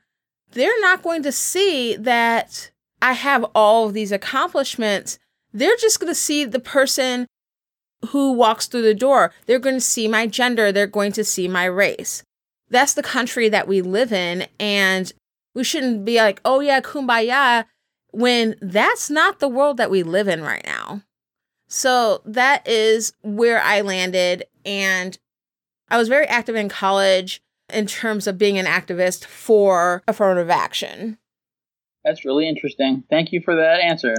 they're 0.51 0.79
not 0.81 1.03
going 1.03 1.21
to 1.23 1.31
see 1.31 1.95
that 1.95 2.71
I 3.01 3.13
have 3.13 3.43
all 3.53 3.87
of 3.87 3.93
these 3.93 4.11
accomplishments. 4.11 5.19
They're 5.53 5.77
just 5.77 5.99
going 5.99 6.11
to 6.11 6.15
see 6.15 6.45
the 6.45 6.59
person 6.59 7.27
who 8.09 8.33
walks 8.33 8.67
through 8.67 8.83
the 8.83 8.93
door. 8.93 9.33
They're 9.45 9.59
going 9.59 9.75
to 9.75 9.81
see 9.81 10.07
my 10.07 10.27
gender. 10.27 10.71
They're 10.71 10.87
going 10.87 11.11
to 11.13 11.23
see 11.23 11.47
my 11.47 11.65
race. 11.65 12.23
That's 12.69 12.93
the 12.93 13.03
country 13.03 13.49
that 13.49 13.67
we 13.67 13.81
live 13.81 14.13
in. 14.13 14.47
And 14.59 15.11
we 15.53 15.63
shouldn't 15.63 16.05
be 16.05 16.17
like, 16.17 16.39
oh, 16.45 16.61
yeah, 16.61 16.81
kumbaya, 16.81 17.65
when 18.11 18.55
that's 18.61 19.09
not 19.09 19.39
the 19.39 19.47
world 19.49 19.77
that 19.77 19.91
we 19.91 20.03
live 20.03 20.27
in 20.27 20.41
right 20.41 20.65
now. 20.65 21.01
So 21.67 22.21
that 22.25 22.67
is 22.67 23.13
where 23.21 23.61
I 23.61 23.81
landed. 23.81 24.45
And 24.65 25.17
I 25.89 25.97
was 25.97 26.07
very 26.07 26.25
active 26.27 26.55
in 26.55 26.69
college 26.69 27.41
in 27.73 27.85
terms 27.85 28.27
of 28.27 28.37
being 28.37 28.57
an 28.57 28.65
activist 28.65 29.25
for 29.25 30.03
affirmative 30.07 30.49
action. 30.49 31.17
That's 32.03 32.25
really 32.25 32.47
interesting. 32.47 33.03
Thank 33.09 33.31
you 33.31 33.41
for 33.41 33.55
that 33.55 33.81
answer. 33.81 34.15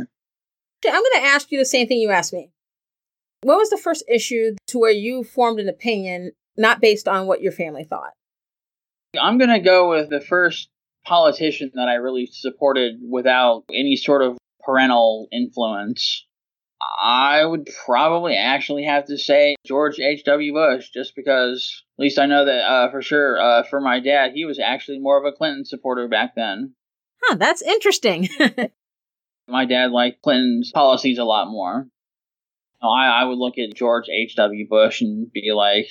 I'm 0.84 0.92
going 0.92 1.22
to 1.22 1.28
ask 1.28 1.50
you 1.50 1.58
the 1.58 1.64
same 1.64 1.86
thing 1.86 1.98
you 1.98 2.10
asked 2.10 2.32
me. 2.32 2.50
What 3.42 3.58
was 3.58 3.70
the 3.70 3.76
first 3.76 4.04
issue 4.08 4.56
to 4.68 4.78
where 4.78 4.90
you 4.90 5.22
formed 5.22 5.60
an 5.60 5.68
opinion 5.68 6.32
not 6.56 6.80
based 6.80 7.06
on 7.06 7.26
what 7.26 7.40
your 7.40 7.52
family 7.52 7.84
thought? 7.84 8.12
I'm 9.20 9.38
going 9.38 9.50
to 9.50 9.60
go 9.60 9.88
with 9.88 10.10
the 10.10 10.20
first 10.20 10.68
politician 11.04 11.70
that 11.74 11.88
I 11.88 11.94
really 11.94 12.26
supported 12.26 12.96
without 13.08 13.64
any 13.72 13.96
sort 13.96 14.22
of 14.22 14.36
parental 14.64 15.28
influence. 15.32 16.25
I 17.02 17.44
would 17.44 17.68
probably 17.84 18.36
actually 18.36 18.84
have 18.84 19.06
to 19.06 19.18
say 19.18 19.56
George 19.66 19.98
H.W. 19.98 20.52
Bush, 20.52 20.90
just 20.90 21.14
because, 21.14 21.84
at 21.98 22.02
least 22.02 22.18
I 22.18 22.26
know 22.26 22.44
that 22.44 22.60
uh, 22.60 22.90
for 22.90 23.02
sure, 23.02 23.38
uh, 23.40 23.62
for 23.64 23.80
my 23.80 24.00
dad, 24.00 24.32
he 24.34 24.44
was 24.44 24.58
actually 24.58 24.98
more 24.98 25.18
of 25.18 25.24
a 25.24 25.36
Clinton 25.36 25.64
supporter 25.64 26.08
back 26.08 26.34
then. 26.34 26.74
Huh, 27.22 27.36
that's 27.36 27.62
interesting. 27.62 28.28
my 29.48 29.64
dad 29.64 29.90
liked 29.90 30.22
Clinton's 30.22 30.70
policies 30.72 31.18
a 31.18 31.24
lot 31.24 31.48
more. 31.48 31.86
I, 32.82 33.22
I 33.22 33.24
would 33.24 33.38
look 33.38 33.58
at 33.58 33.74
George 33.74 34.08
H.W. 34.08 34.68
Bush 34.68 35.00
and 35.00 35.30
be 35.32 35.52
like, 35.52 35.88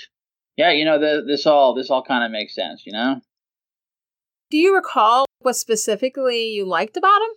yeah, 0.58 0.72
you 0.72 0.86
know, 0.86 1.00
the, 1.00 1.24
this 1.26 1.46
all 1.46 1.74
this 1.76 1.90
all 1.90 2.04
kind 2.04 2.24
of 2.24 2.32
makes 2.32 2.56
sense, 2.56 2.84
you 2.86 2.94
know. 2.94 3.22
Do 4.50 4.58
you 4.58 4.76
recall 4.76 5.26
what 5.40 5.56
specifically 5.56 6.50
you 6.50 6.66
liked 6.66 6.96
about 6.98 7.22
him? 7.22 7.30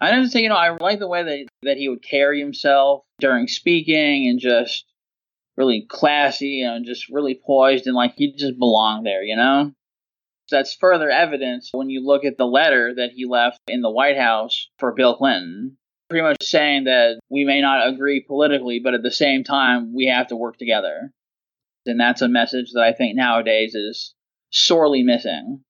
I 0.00 0.10
didn't 0.10 0.30
say, 0.30 0.40
you 0.42 0.48
know, 0.48 0.56
I 0.56 0.76
like 0.80 0.98
the 0.98 1.08
way 1.08 1.22
that 1.22 1.46
that 1.62 1.76
he 1.76 1.88
would 1.88 2.02
carry 2.02 2.40
himself 2.40 3.04
during 3.18 3.48
speaking 3.48 4.28
and 4.28 4.40
just 4.40 4.86
really 5.56 5.86
classy 5.88 6.62
and 6.62 6.86
just 6.86 7.10
really 7.10 7.38
poised 7.44 7.86
and 7.86 7.94
like 7.94 8.14
he 8.16 8.32
just 8.32 8.58
belonged 8.58 9.04
there, 9.04 9.22
you 9.22 9.36
know? 9.36 9.72
That's 10.50 10.74
further 10.74 11.10
evidence 11.10 11.68
when 11.72 11.90
you 11.90 12.04
look 12.04 12.24
at 12.24 12.38
the 12.38 12.46
letter 12.46 12.94
that 12.96 13.10
he 13.14 13.26
left 13.26 13.58
in 13.68 13.82
the 13.82 13.90
White 13.90 14.16
House 14.16 14.68
for 14.78 14.92
Bill 14.92 15.16
Clinton. 15.16 15.76
Pretty 16.08 16.24
much 16.24 16.42
saying 16.42 16.84
that 16.84 17.20
we 17.28 17.44
may 17.44 17.60
not 17.60 17.86
agree 17.86 18.24
politically, 18.26 18.80
but 18.82 18.94
at 18.94 19.02
the 19.02 19.12
same 19.12 19.44
time, 19.44 19.94
we 19.94 20.06
have 20.06 20.26
to 20.28 20.36
work 20.36 20.56
together. 20.56 21.12
And 21.86 22.00
that's 22.00 22.22
a 22.22 22.28
message 22.28 22.72
that 22.72 22.82
I 22.82 22.92
think 22.92 23.14
nowadays 23.14 23.74
is 23.74 24.14
sorely 24.50 25.04
missing. 25.04 25.62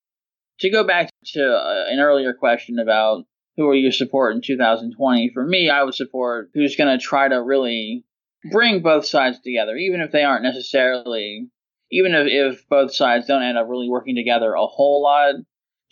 To 0.61 0.71
go 0.71 0.85
back 0.85 1.11
to 1.35 1.45
uh, 1.45 1.85
an 1.89 2.01
earlier 2.01 2.33
question 2.33 2.79
about 2.79 3.25
who 3.61 3.69
are 3.69 3.75
you 3.75 3.93
support 3.93 4.35
in 4.35 4.41
2020, 4.41 5.33
for 5.35 5.45
me, 5.45 5.69
I 5.69 5.83
would 5.83 5.95
support 5.95 6.49
who's 6.55 6.77
going 6.77 6.99
to 6.99 7.05
try 7.05 7.29
to 7.29 7.43
really 7.43 8.07
bring 8.51 8.81
both 8.81 9.05
sides 9.05 9.39
together, 9.41 9.77
even 9.77 10.01
if 10.01 10.13
they 10.13 10.25
aren't 10.25 10.45
necessarily, 10.45 11.51
even 11.91 12.15
if, 12.15 12.27
if 12.27 12.67
both 12.71 12.95
sides 12.95 13.27
don't 13.27 13.43
end 13.43 13.59
up 13.59 13.67
really 13.69 13.91
working 13.91 14.17
together 14.17 14.55
a 14.55 14.65
whole 14.65 15.03
lot, 15.03 15.35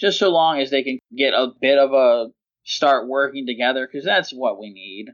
just 0.01 0.19
so 0.19 0.31
long 0.31 0.61
as 0.61 0.71
they 0.71 0.83
can 0.83 0.99
get 1.14 1.35
a 1.35 1.49
bit 1.61 1.79
of 1.79 1.93
a 1.93 2.29
start 2.64 3.07
working 3.07 3.47
together, 3.47 3.87
because 3.87 4.05
that's 4.05 4.31
what 4.31 4.59
we 4.59 4.73
need. 4.73 5.09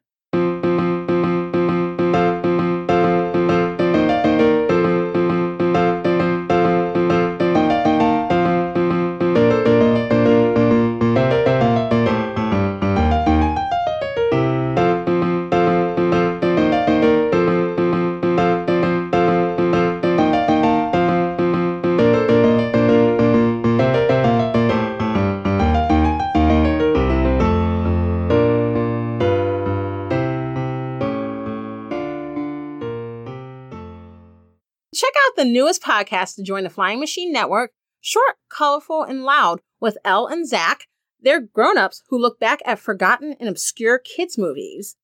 The 35.44 35.50
newest 35.50 35.82
podcast 35.82 36.36
to 36.36 36.42
join 36.42 36.64
the 36.64 36.70
Flying 36.70 36.98
Machine 36.98 37.30
Network, 37.30 37.72
Short, 38.00 38.36
Colorful, 38.48 39.02
and 39.02 39.24
Loud, 39.24 39.60
with 39.78 39.98
Elle 40.02 40.26
and 40.26 40.48
Zach. 40.48 40.86
They're 41.20 41.42
grown 41.42 41.76
ups 41.76 42.02
who 42.08 42.18
look 42.18 42.40
back 42.40 42.60
at 42.64 42.78
forgotten 42.78 43.36
and 43.38 43.46
obscure 43.46 43.98
kids' 43.98 44.38
movies. 44.38 44.96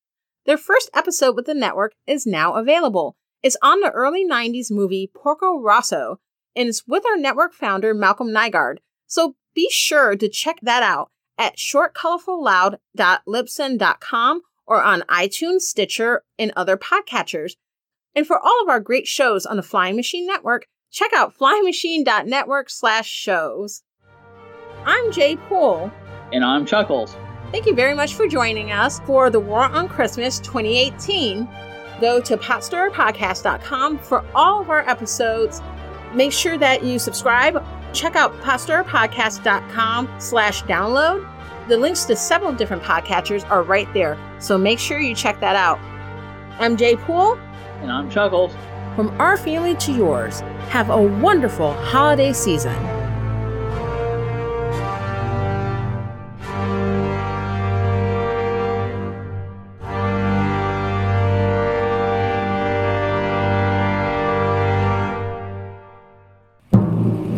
Their 0.47 0.57
first 0.57 0.89
episode 0.95 1.35
with 1.35 1.45
the 1.45 1.53
network 1.53 1.93
is 2.07 2.25
now 2.25 2.55
available. 2.55 3.15
It's 3.43 3.55
on 3.61 3.81
the 3.81 3.91
early 3.91 4.27
90s 4.27 4.71
movie 4.71 5.11
Porco 5.15 5.59
Rosso, 5.59 6.19
and 6.55 6.67
it's 6.67 6.87
with 6.87 7.05
our 7.05 7.17
network 7.17 7.53
founder, 7.53 7.93
Malcolm 7.93 8.29
Nygaard. 8.29 8.77
So 9.05 9.35
be 9.53 9.69
sure 9.69 10.15
to 10.15 10.27
check 10.27 10.57
that 10.63 10.81
out 10.81 11.11
at 11.37 11.57
shortcolorfulloud.libsyn.com 11.57 14.41
or 14.65 14.81
on 14.81 15.01
iTunes, 15.01 15.61
Stitcher, 15.61 16.23
and 16.39 16.51
other 16.55 16.77
podcatchers. 16.77 17.51
And 18.15 18.27
for 18.27 18.37
all 18.39 18.61
of 18.61 18.69
our 18.69 18.79
great 18.79 19.07
shows 19.07 19.45
on 19.45 19.57
the 19.57 19.63
Flying 19.63 19.95
Machine 19.95 20.27
Network, 20.27 20.67
check 20.91 21.11
out 21.13 21.33
flyingmachine.network 21.37 22.69
slash 22.69 23.07
shows. 23.07 23.83
I'm 24.85 25.11
Jay 25.11 25.37
Poole. 25.37 25.91
And 26.33 26.43
I'm 26.43 26.65
Chuckles. 26.65 27.15
Thank 27.51 27.65
you 27.65 27.75
very 27.75 27.93
much 27.93 28.15
for 28.15 28.27
joining 28.27 28.71
us 28.71 28.99
for 29.01 29.29
the 29.29 29.39
War 29.39 29.63
on 29.63 29.87
Christmas 29.87 30.39
2018. 30.39 31.47
Go 31.99 32.19
to 32.21 32.37
potstirpodcast.com 32.37 33.99
for 33.99 34.25
all 34.33 34.61
of 34.61 34.69
our 34.69 34.87
episodes. 34.89 35.61
Make 36.13 36.31
sure 36.31 36.57
that 36.57 36.83
you 36.83 36.99
subscribe. 36.99 37.63
Check 37.93 38.15
out 38.15 38.33
potstirpodcast.com 38.41 40.15
slash 40.19 40.63
download. 40.63 41.27
The 41.67 41.77
links 41.77 42.05
to 42.05 42.15
several 42.15 42.51
different 42.53 42.83
podcatchers 42.83 43.49
are 43.49 43.63
right 43.63 43.91
there, 43.93 44.17
so 44.39 44.57
make 44.57 44.79
sure 44.79 44.99
you 44.99 45.13
check 45.13 45.39
that 45.41 45.55
out. 45.55 45.79
I'm 46.59 46.75
Jay 46.75 46.95
Poole. 46.95 47.37
And 47.81 47.91
I'm 47.91 48.11
Chuckles. 48.11 48.53
From 48.95 49.09
our 49.19 49.37
family 49.37 49.73
to 49.75 49.91
yours, 49.91 50.41
have 50.69 50.91
a 50.91 51.01
wonderful 51.01 51.73
holiday 51.73 52.31
season. 52.31 52.75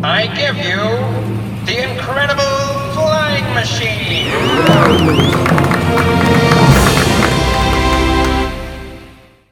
I 0.04 0.26
give 0.36 0.58
you 0.58 0.76
the 1.64 1.90
incredible 1.90 2.92
flying 2.92 3.54
machine. 3.54 5.53